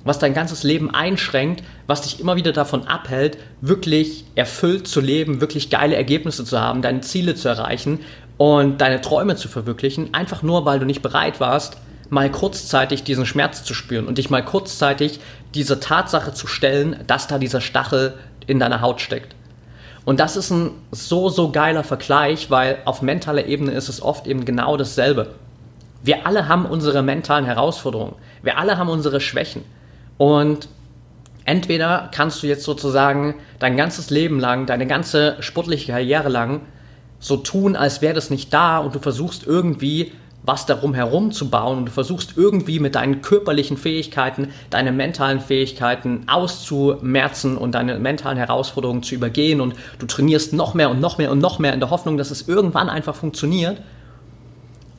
was 0.04 0.18
dein 0.18 0.34
ganzes 0.34 0.64
Leben 0.64 0.92
einschränkt, 0.92 1.62
was 1.86 2.02
dich 2.02 2.20
immer 2.20 2.36
wieder 2.36 2.52
davon 2.52 2.86
abhält, 2.86 3.38
wirklich 3.60 4.24
erfüllt 4.34 4.88
zu 4.88 5.00
leben, 5.00 5.40
wirklich 5.40 5.70
geile 5.70 5.96
Ergebnisse 5.96 6.44
zu 6.44 6.60
haben, 6.60 6.82
deine 6.82 7.00
Ziele 7.02 7.34
zu 7.34 7.48
erreichen 7.48 8.00
und 8.42 8.80
deine 8.80 9.00
Träume 9.00 9.36
zu 9.36 9.46
verwirklichen, 9.46 10.14
einfach 10.14 10.42
nur 10.42 10.64
weil 10.64 10.80
du 10.80 10.84
nicht 10.84 11.00
bereit 11.00 11.38
warst, 11.38 11.76
mal 12.10 12.28
kurzzeitig 12.28 13.04
diesen 13.04 13.24
Schmerz 13.24 13.62
zu 13.62 13.72
spüren 13.72 14.08
und 14.08 14.18
dich 14.18 14.30
mal 14.30 14.44
kurzzeitig 14.44 15.20
dieser 15.54 15.78
Tatsache 15.78 16.34
zu 16.34 16.48
stellen, 16.48 17.04
dass 17.06 17.28
da 17.28 17.38
dieser 17.38 17.60
Stachel 17.60 18.14
in 18.48 18.58
deiner 18.58 18.80
Haut 18.80 19.00
steckt. 19.00 19.36
Und 20.04 20.18
das 20.18 20.34
ist 20.34 20.50
ein 20.50 20.72
so, 20.90 21.28
so 21.28 21.52
geiler 21.52 21.84
Vergleich, 21.84 22.50
weil 22.50 22.78
auf 22.84 23.00
mentaler 23.00 23.46
Ebene 23.46 23.70
ist 23.70 23.88
es 23.88 24.02
oft 24.02 24.26
eben 24.26 24.44
genau 24.44 24.76
dasselbe. 24.76 25.36
Wir 26.02 26.26
alle 26.26 26.48
haben 26.48 26.66
unsere 26.66 27.00
mentalen 27.04 27.44
Herausforderungen. 27.44 28.16
Wir 28.42 28.58
alle 28.58 28.76
haben 28.76 28.88
unsere 28.88 29.20
Schwächen. 29.20 29.62
Und 30.18 30.68
entweder 31.44 32.10
kannst 32.12 32.42
du 32.42 32.48
jetzt 32.48 32.64
sozusagen 32.64 33.36
dein 33.60 33.76
ganzes 33.76 34.10
Leben 34.10 34.40
lang, 34.40 34.66
deine 34.66 34.88
ganze 34.88 35.36
sportliche 35.38 35.92
Karriere 35.92 36.28
lang 36.28 36.62
so 37.22 37.36
tun, 37.38 37.76
als 37.76 38.02
wäre 38.02 38.14
das 38.14 38.28
nicht 38.28 38.52
da 38.52 38.78
und 38.78 38.94
du 38.94 38.98
versuchst 38.98 39.46
irgendwie 39.46 40.12
was 40.44 40.66
darum 40.66 40.92
herum 40.92 41.30
zu 41.30 41.50
bauen 41.50 41.78
und 41.78 41.86
du 41.86 41.92
versuchst 41.92 42.36
irgendwie 42.36 42.80
mit 42.80 42.96
deinen 42.96 43.22
körperlichen 43.22 43.76
Fähigkeiten, 43.76 44.48
deine 44.70 44.90
mentalen 44.90 45.38
Fähigkeiten 45.38 46.24
auszumerzen 46.26 47.56
und 47.56 47.76
deine 47.76 48.00
mentalen 48.00 48.38
Herausforderungen 48.38 49.04
zu 49.04 49.14
übergehen 49.14 49.60
und 49.60 49.74
du 50.00 50.06
trainierst 50.06 50.52
noch 50.52 50.74
mehr 50.74 50.90
und 50.90 51.00
noch 51.00 51.16
mehr 51.16 51.30
und 51.30 51.38
noch 51.38 51.60
mehr 51.60 51.72
in 51.72 51.78
der 51.78 51.90
Hoffnung, 51.90 52.18
dass 52.18 52.32
es 52.32 52.48
irgendwann 52.48 52.88
einfach 52.88 53.14
funktioniert. 53.14 53.80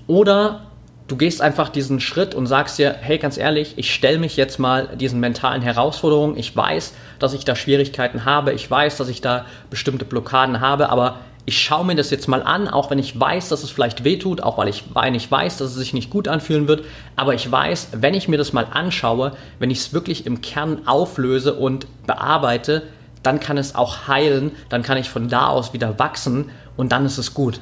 Oder 0.07 0.62
du 1.09 1.17
gehst 1.17 1.41
einfach 1.41 1.67
diesen 1.67 1.99
Schritt 1.99 2.36
und 2.36 2.47
sagst 2.47 2.79
dir, 2.79 2.95
hey, 3.01 3.17
ganz 3.17 3.38
ehrlich, 3.38 3.73
ich 3.75 3.93
stelle 3.93 4.19
mich 4.19 4.38
jetzt 4.38 4.59
mal 4.59 4.95
diesen 4.95 5.19
mentalen 5.19 5.62
Herausforderungen. 5.62 6.38
Ich 6.38 6.55
weiß, 6.55 6.93
dass 7.19 7.33
ich 7.33 7.43
da 7.43 7.57
Schwierigkeiten 7.57 8.23
habe. 8.23 8.53
Ich 8.53 8.69
weiß, 8.71 8.95
dass 8.95 9.09
ich 9.09 9.19
da 9.19 9.45
bestimmte 9.69 10.05
Blockaden 10.05 10.62
habe, 10.62 10.89
aber 10.89 11.19
ich 11.45 11.62
schaue 11.62 11.86
mir 11.86 11.95
das 11.95 12.10
jetzt 12.10 12.27
mal 12.27 12.41
an, 12.41 12.67
auch 12.69 12.89
wenn 12.89 12.99
ich 12.99 13.19
weiß, 13.19 13.49
dass 13.49 13.63
es 13.63 13.69
vielleicht 13.71 14.03
wehtut, 14.03 14.41
auch 14.41 14.58
weil 14.58 14.69
ich, 14.69 14.86
weil 14.93 15.13
ich 15.15 15.29
weiß, 15.29 15.58
dass 15.58 15.71
es 15.71 15.75
sich 15.75 15.93
nicht 15.93 16.10
gut 16.10 16.27
anfühlen 16.27 16.67
wird. 16.67 16.86
Aber 17.17 17.34
ich 17.34 17.51
weiß, 17.51 17.89
wenn 17.97 18.13
ich 18.13 18.29
mir 18.29 18.38
das 18.38 18.53
mal 18.53 18.67
anschaue, 18.71 19.34
wenn 19.60 19.69
ich 19.69 19.79
es 19.79 19.93
wirklich 19.93 20.25
im 20.25 20.41
Kern 20.41 20.88
auflöse 20.88 21.53
und 21.53 21.88
bearbeite, 22.08 22.84
dann 23.23 23.39
kann 23.39 23.58
es 23.58 23.75
auch 23.75 24.08
heilen, 24.08 24.51
dann 24.69 24.84
kann 24.84 24.97
ich 24.97 25.10
von 25.10 25.27
da 25.27 25.47
aus 25.47 25.73
wieder 25.73 25.99
wachsen 25.99 26.49
und 26.77 26.91
dann 26.91 27.06
ist 27.06 27.17
es 27.17 27.34
gut. 27.34 27.60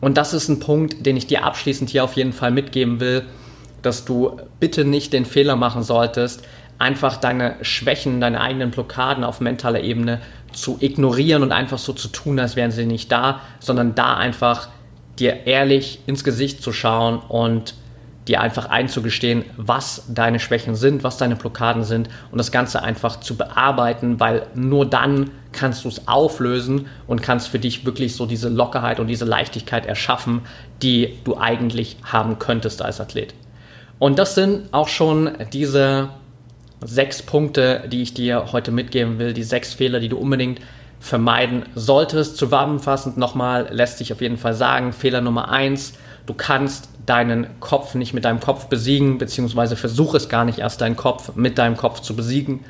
Und 0.00 0.16
das 0.16 0.32
ist 0.32 0.48
ein 0.48 0.60
Punkt, 0.60 1.04
den 1.04 1.16
ich 1.16 1.26
dir 1.26 1.44
abschließend 1.44 1.90
hier 1.90 2.04
auf 2.04 2.14
jeden 2.14 2.32
Fall 2.32 2.52
mitgeben 2.52 3.00
will, 3.00 3.24
dass 3.82 4.04
du 4.04 4.40
bitte 4.60 4.84
nicht 4.84 5.12
den 5.12 5.24
Fehler 5.24 5.56
machen 5.56 5.82
solltest, 5.82 6.42
einfach 6.78 7.16
deine 7.16 7.56
Schwächen, 7.62 8.20
deine 8.20 8.40
eigenen 8.40 8.70
Blockaden 8.70 9.24
auf 9.24 9.40
mentaler 9.40 9.80
Ebene 9.80 10.20
zu 10.60 10.76
ignorieren 10.80 11.42
und 11.42 11.52
einfach 11.52 11.78
so 11.78 11.92
zu 11.92 12.08
tun, 12.08 12.38
als 12.38 12.56
wären 12.56 12.70
sie 12.70 12.86
nicht 12.86 13.10
da, 13.10 13.40
sondern 13.60 13.94
da 13.94 14.16
einfach 14.16 14.68
dir 15.18 15.46
ehrlich 15.46 16.00
ins 16.06 16.24
Gesicht 16.24 16.62
zu 16.62 16.72
schauen 16.72 17.18
und 17.28 17.74
dir 18.28 18.40
einfach 18.40 18.66
einzugestehen, 18.66 19.44
was 19.56 20.04
deine 20.08 20.38
Schwächen 20.38 20.74
sind, 20.74 21.02
was 21.02 21.16
deine 21.16 21.34
Blockaden 21.34 21.82
sind 21.82 22.08
und 22.30 22.38
das 22.38 22.52
Ganze 22.52 22.82
einfach 22.82 23.20
zu 23.20 23.36
bearbeiten, 23.36 24.20
weil 24.20 24.46
nur 24.54 24.84
dann 24.84 25.30
kannst 25.52 25.84
du 25.84 25.88
es 25.88 26.06
auflösen 26.06 26.86
und 27.06 27.22
kannst 27.22 27.48
für 27.48 27.58
dich 27.58 27.86
wirklich 27.86 28.14
so 28.14 28.26
diese 28.26 28.50
Lockerheit 28.50 29.00
und 29.00 29.06
diese 29.06 29.24
Leichtigkeit 29.24 29.86
erschaffen, 29.86 30.42
die 30.82 31.18
du 31.24 31.38
eigentlich 31.38 31.96
haben 32.04 32.38
könntest 32.38 32.82
als 32.82 33.00
Athlet. 33.00 33.34
Und 33.98 34.18
das 34.18 34.34
sind 34.34 34.72
auch 34.72 34.88
schon 34.88 35.30
diese 35.52 36.10
sechs 36.80 37.22
Punkte, 37.22 37.84
die 37.88 38.02
ich 38.02 38.14
dir 38.14 38.52
heute 38.52 38.70
mitgeben 38.70 39.18
will, 39.18 39.32
die 39.32 39.42
sechs 39.42 39.74
Fehler, 39.74 40.00
die 40.00 40.08
du 40.08 40.16
unbedingt 40.16 40.60
vermeiden 41.00 41.64
solltest. 41.74 42.36
Zusammenfassend 42.36 43.16
nochmal 43.16 43.68
lässt 43.70 43.98
sich 43.98 44.12
auf 44.12 44.20
jeden 44.20 44.36
Fall 44.36 44.54
sagen, 44.54 44.92
Fehler 44.92 45.20
Nummer 45.20 45.50
eins, 45.50 45.94
du 46.26 46.34
kannst 46.34 46.88
deinen 47.06 47.46
Kopf 47.60 47.94
nicht 47.94 48.14
mit 48.14 48.24
deinem 48.24 48.40
Kopf 48.40 48.66
besiegen, 48.66 49.18
beziehungsweise 49.18 49.76
versuch 49.76 50.14
es 50.14 50.28
gar 50.28 50.44
nicht 50.44 50.58
erst 50.58 50.80
deinen 50.80 50.96
Kopf 50.96 51.34
mit 51.34 51.58
deinem 51.58 51.76
Kopf 51.76 52.00
zu 52.00 52.14
besiegen. 52.14 52.64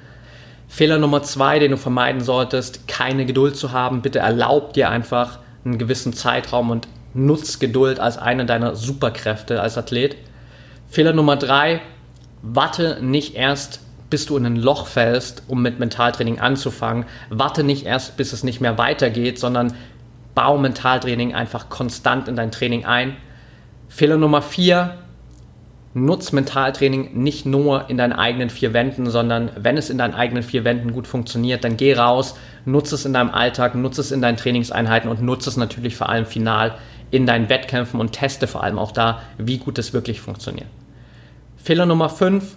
Fehler 0.69 0.99
Nummer 0.99 1.23
zwei, 1.23 1.59
den 1.59 1.71
du 1.73 1.77
vermeiden 1.77 2.21
solltest, 2.21 2.87
keine 2.87 3.25
Geduld 3.27 3.57
zu 3.57 3.73
haben. 3.73 4.03
Bitte 4.03 4.19
erlaub 4.19 4.75
dir 4.75 4.91
einfach 4.91 5.39
einen 5.65 5.79
gewissen 5.79 6.13
Zeitraum 6.13 6.71
und 6.71 6.87
nutz 7.15 7.59
Geduld 7.59 7.99
als 7.99 8.19
eine 8.19 8.47
deiner 8.47 8.77
Superkräfte 8.77 9.61
als 9.61 9.79
Athlet. 9.79 10.17
Fehler 10.89 11.15
Nummer 11.15 11.37
drei, 11.37 11.81
warte 12.43 12.99
nicht 13.01 13.35
erst 13.35 13.81
bis 14.11 14.27
du 14.27 14.37
in 14.37 14.47
ein 14.47 14.57
Loch 14.57 14.87
fällst, 14.87 15.43
um 15.49 15.63
mit 15.63 15.79
Mentaltraining 15.79 16.39
anzufangen. 16.39 17.05
Warte 17.31 17.63
nicht 17.63 17.85
erst, 17.85 18.17
bis 18.17 18.33
es 18.33 18.45
nicht 18.45 18.61
mehr 18.61 18.79
weitergeht, 18.79 19.39
sondern 19.39 19.75
bau 20.35 20.57
Mentaltraining 20.57 21.35
einfach 21.35 21.69
konstant 21.69 22.29
in 22.29 22.37
dein 22.37 22.51
Training 22.51 22.85
ein. 22.85 23.17
Fehler 23.89 24.17
Nummer 24.17 24.43
vier, 24.43 24.99
nutz 25.95 26.33
Mentaltraining 26.33 27.15
nicht 27.15 27.47
nur 27.47 27.89
in 27.89 27.97
deinen 27.97 28.13
eigenen 28.13 28.51
vier 28.51 28.73
Wänden, 28.73 29.11
sondern 29.11 29.51
wenn 29.57 29.77
es 29.77 29.91
in 29.91 29.99
deinen 29.99 30.15
eigenen 30.15 30.43
vier 30.43 30.65
Wänden 30.65 30.93
gut 30.93 31.07
funktioniert, 31.07 31.65
dann 31.65 31.77
geh 31.77 31.95
raus, 31.95 32.37
nutze 32.65 32.95
es 32.95 33.05
in 33.05 33.13
deinem 33.13 33.31
Alltag, 33.31 33.75
nutze 33.75 34.01
es 34.01 34.13
in 34.13 34.23
deinen 34.23 34.37
Trainingseinheiten 34.37 35.11
und 35.11 35.23
nutze 35.23 35.51
es 35.51 35.57
natürlich 35.57 35.97
vor 35.97 36.09
allem 36.09 36.27
final 36.27 36.77
in 37.11 37.27
deinen 37.27 37.49
Wettkämpfen 37.49 38.01
und 38.01 38.13
teste 38.13 38.47
vor 38.47 38.63
allem 38.63 38.79
auch 38.79 38.93
da, 38.93 39.23
wie 39.39 39.59
gut 39.59 39.79
es 39.79 39.93
wirklich 39.93 40.21
funktioniert. 40.21 40.69
Fehler 41.57 41.87
Nummer 41.87 42.11
fünf, 42.11 42.57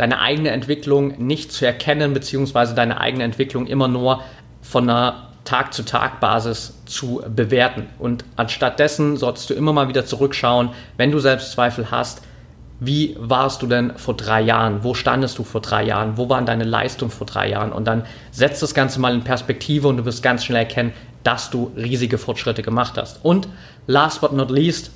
deine 0.00 0.18
eigene 0.18 0.48
Entwicklung 0.48 1.18
nicht 1.18 1.52
zu 1.52 1.66
erkennen, 1.66 2.14
beziehungsweise 2.14 2.74
deine 2.74 2.98
eigene 3.02 3.22
Entwicklung 3.22 3.66
immer 3.66 3.86
nur 3.86 4.22
von 4.62 4.88
einer 4.88 5.28
Tag-zu-Tag-Basis 5.44 6.80
zu 6.86 7.22
bewerten. 7.28 7.86
Und 7.98 8.24
anstatt 8.36 8.78
dessen 8.78 9.18
solltest 9.18 9.50
du 9.50 9.54
immer 9.54 9.74
mal 9.74 9.88
wieder 9.88 10.06
zurückschauen, 10.06 10.70
wenn 10.96 11.10
du 11.10 11.18
Selbstzweifel 11.18 11.90
hast, 11.90 12.22
wie 12.82 13.14
warst 13.20 13.60
du 13.60 13.66
denn 13.66 13.98
vor 13.98 14.16
drei 14.16 14.40
Jahren? 14.40 14.84
Wo 14.84 14.94
standest 14.94 15.38
du 15.38 15.44
vor 15.44 15.60
drei 15.60 15.84
Jahren? 15.84 16.16
Wo 16.16 16.30
waren 16.30 16.46
deine 16.46 16.64
Leistungen 16.64 17.10
vor 17.10 17.26
drei 17.26 17.50
Jahren? 17.50 17.70
Und 17.70 17.84
dann 17.84 18.06
setzt 18.30 18.62
das 18.62 18.72
Ganze 18.72 19.00
mal 19.00 19.12
in 19.12 19.22
Perspektive 19.22 19.86
und 19.86 19.98
du 19.98 20.06
wirst 20.06 20.22
ganz 20.22 20.46
schnell 20.46 20.60
erkennen, 20.60 20.94
dass 21.24 21.50
du 21.50 21.72
riesige 21.76 22.16
Fortschritte 22.16 22.62
gemacht 22.62 22.94
hast. 22.96 23.22
Und 23.22 23.48
last 23.86 24.22
but 24.22 24.32
not 24.32 24.50
least, 24.50 24.92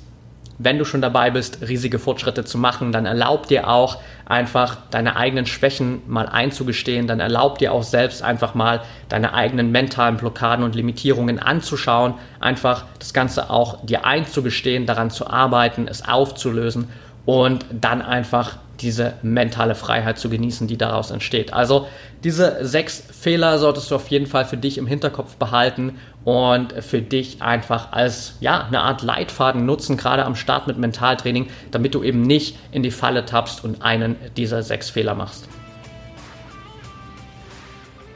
wenn 0.57 0.77
du 0.77 0.85
schon 0.85 1.01
dabei 1.01 1.31
bist, 1.31 1.59
riesige 1.67 1.99
Fortschritte 1.99 2.45
zu 2.45 2.57
machen, 2.57 2.91
dann 2.91 3.05
erlaub 3.05 3.47
dir 3.47 3.69
auch 3.69 3.97
einfach 4.25 4.77
deine 4.89 5.15
eigenen 5.15 5.45
Schwächen 5.45 6.01
mal 6.07 6.27
einzugestehen, 6.27 7.07
dann 7.07 7.19
erlaub 7.19 7.57
dir 7.57 7.73
auch 7.73 7.83
selbst 7.83 8.23
einfach 8.23 8.55
mal 8.55 8.81
deine 9.09 9.33
eigenen 9.33 9.71
mentalen 9.71 10.17
Blockaden 10.17 10.63
und 10.63 10.75
Limitierungen 10.75 11.39
anzuschauen, 11.39 12.15
einfach 12.39 12.85
das 12.99 13.13
Ganze 13.13 13.49
auch 13.49 13.85
dir 13.85 14.05
einzugestehen, 14.05 14.85
daran 14.85 15.09
zu 15.09 15.27
arbeiten, 15.27 15.87
es 15.87 16.07
aufzulösen 16.07 16.87
und 17.25 17.65
dann 17.71 18.01
einfach 18.01 18.57
diese 18.81 19.13
mentale 19.21 19.75
Freiheit 19.75 20.19
zu 20.19 20.29
genießen, 20.29 20.67
die 20.67 20.77
daraus 20.77 21.11
entsteht. 21.11 21.53
Also 21.53 21.87
diese 22.23 22.65
sechs 22.65 23.03
Fehler 23.11 23.57
solltest 23.59 23.89
du 23.91 23.95
auf 23.95 24.07
jeden 24.09 24.27
Fall 24.27 24.45
für 24.45 24.57
dich 24.57 24.77
im 24.77 24.87
Hinterkopf 24.87 25.35
behalten 25.35 25.97
und 26.25 26.73
für 26.83 27.01
dich 27.01 27.41
einfach 27.41 27.91
als 27.91 28.35
ja, 28.41 28.65
eine 28.65 28.81
Art 28.81 29.03
Leitfaden 29.03 29.65
nutzen, 29.65 29.95
gerade 29.95 30.25
am 30.25 30.35
Start 30.35 30.67
mit 30.67 30.77
Mentaltraining, 30.77 31.47
damit 31.71 31.95
du 31.95 32.03
eben 32.03 32.23
nicht 32.23 32.57
in 32.71 32.83
die 32.83 32.91
Falle 32.91 33.25
tappst 33.25 33.63
und 33.63 33.83
einen 33.83 34.15
dieser 34.35 34.63
sechs 34.63 34.89
Fehler 34.89 35.15
machst. 35.15 35.47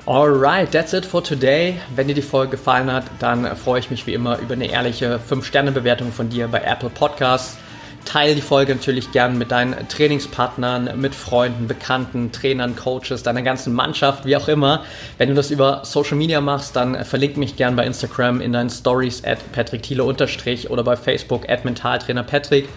Alright, 0.07 0.71
that's 0.71 0.91
it 0.93 1.05
for 1.05 1.23
today. 1.23 1.79
Wenn 1.95 2.07
dir 2.07 2.15
die 2.15 2.23
Folge 2.23 2.51
gefallen 2.51 2.91
hat, 2.91 3.03
dann 3.19 3.55
freue 3.55 3.79
ich 3.79 3.91
mich 3.91 4.07
wie 4.07 4.15
immer 4.15 4.39
über 4.39 4.53
eine 4.53 4.65
ehrliche 4.65 5.19
5-Sterne-Bewertung 5.29 6.11
von 6.11 6.29
dir 6.29 6.47
bei 6.47 6.61
Apple 6.61 6.89
Podcasts. 6.89 7.59
Teil 8.05 8.35
die 8.35 8.41
Folge 8.41 8.73
natürlich 8.73 9.11
gern 9.11 9.37
mit 9.37 9.51
deinen 9.51 9.87
Trainingspartnern, 9.87 10.99
mit 10.99 11.13
Freunden, 11.13 11.67
Bekannten, 11.67 12.31
Trainern, 12.31 12.75
Coaches, 12.75 13.23
deiner 13.23 13.41
ganzen 13.41 13.73
Mannschaft, 13.73 14.25
wie 14.25 14.35
auch 14.35 14.47
immer. 14.47 14.83
Wenn 15.17 15.29
du 15.29 15.35
das 15.35 15.51
über 15.51 15.81
Social 15.83 16.17
Media 16.17 16.41
machst, 16.41 16.75
dann 16.75 17.05
verlink 17.05 17.37
mich 17.37 17.55
gern 17.55 17.75
bei 17.75 17.85
Instagram 17.85 18.41
in 18.41 18.53
deinen 18.53 18.69
Stories 18.69 19.23
at 19.23 19.51
Patrick 19.51 19.83
Thiele 19.83 20.03
unterstrich 20.03 20.69
oder 20.69 20.83
bei 20.83 20.95
Facebook 20.95 21.49
at 21.49 21.65
Mentaltrainer 21.65 22.23
Patrick. 22.23 22.67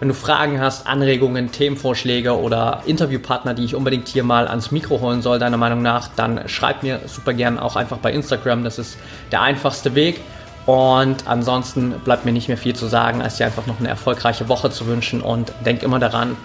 Wenn 0.00 0.08
du 0.08 0.14
Fragen 0.14 0.60
hast, 0.60 0.86
Anregungen, 0.86 1.50
Themenvorschläge 1.50 2.38
oder 2.38 2.82
Interviewpartner, 2.86 3.54
die 3.54 3.64
ich 3.64 3.74
unbedingt 3.74 4.06
hier 4.06 4.22
mal 4.22 4.46
ans 4.46 4.70
Mikro 4.70 5.00
holen 5.00 5.22
soll, 5.22 5.40
deiner 5.40 5.56
Meinung 5.56 5.82
nach, 5.82 6.08
dann 6.14 6.48
schreib 6.48 6.84
mir 6.84 7.00
super 7.06 7.34
gern 7.34 7.58
auch 7.58 7.74
einfach 7.74 7.98
bei 7.98 8.12
Instagram. 8.12 8.62
Das 8.62 8.78
ist 8.78 8.96
der 9.32 9.42
einfachste 9.42 9.96
Weg. 9.96 10.20
Und 10.68 11.26
ansonsten 11.26 11.92
bleibt 12.04 12.26
mir 12.26 12.32
nicht 12.32 12.48
mehr 12.48 12.58
viel 12.58 12.76
zu 12.76 12.88
sagen, 12.88 13.22
als 13.22 13.38
dir 13.38 13.46
einfach 13.46 13.66
noch 13.66 13.78
eine 13.78 13.88
erfolgreiche 13.88 14.50
Woche 14.50 14.70
zu 14.70 14.86
wünschen 14.86 15.22
und 15.22 15.50
denk 15.64 15.82
immer 15.82 15.98
daran, 15.98 16.36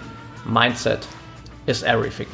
Mindset 0.46 1.06
is 1.66 1.82
everything. 1.82 2.26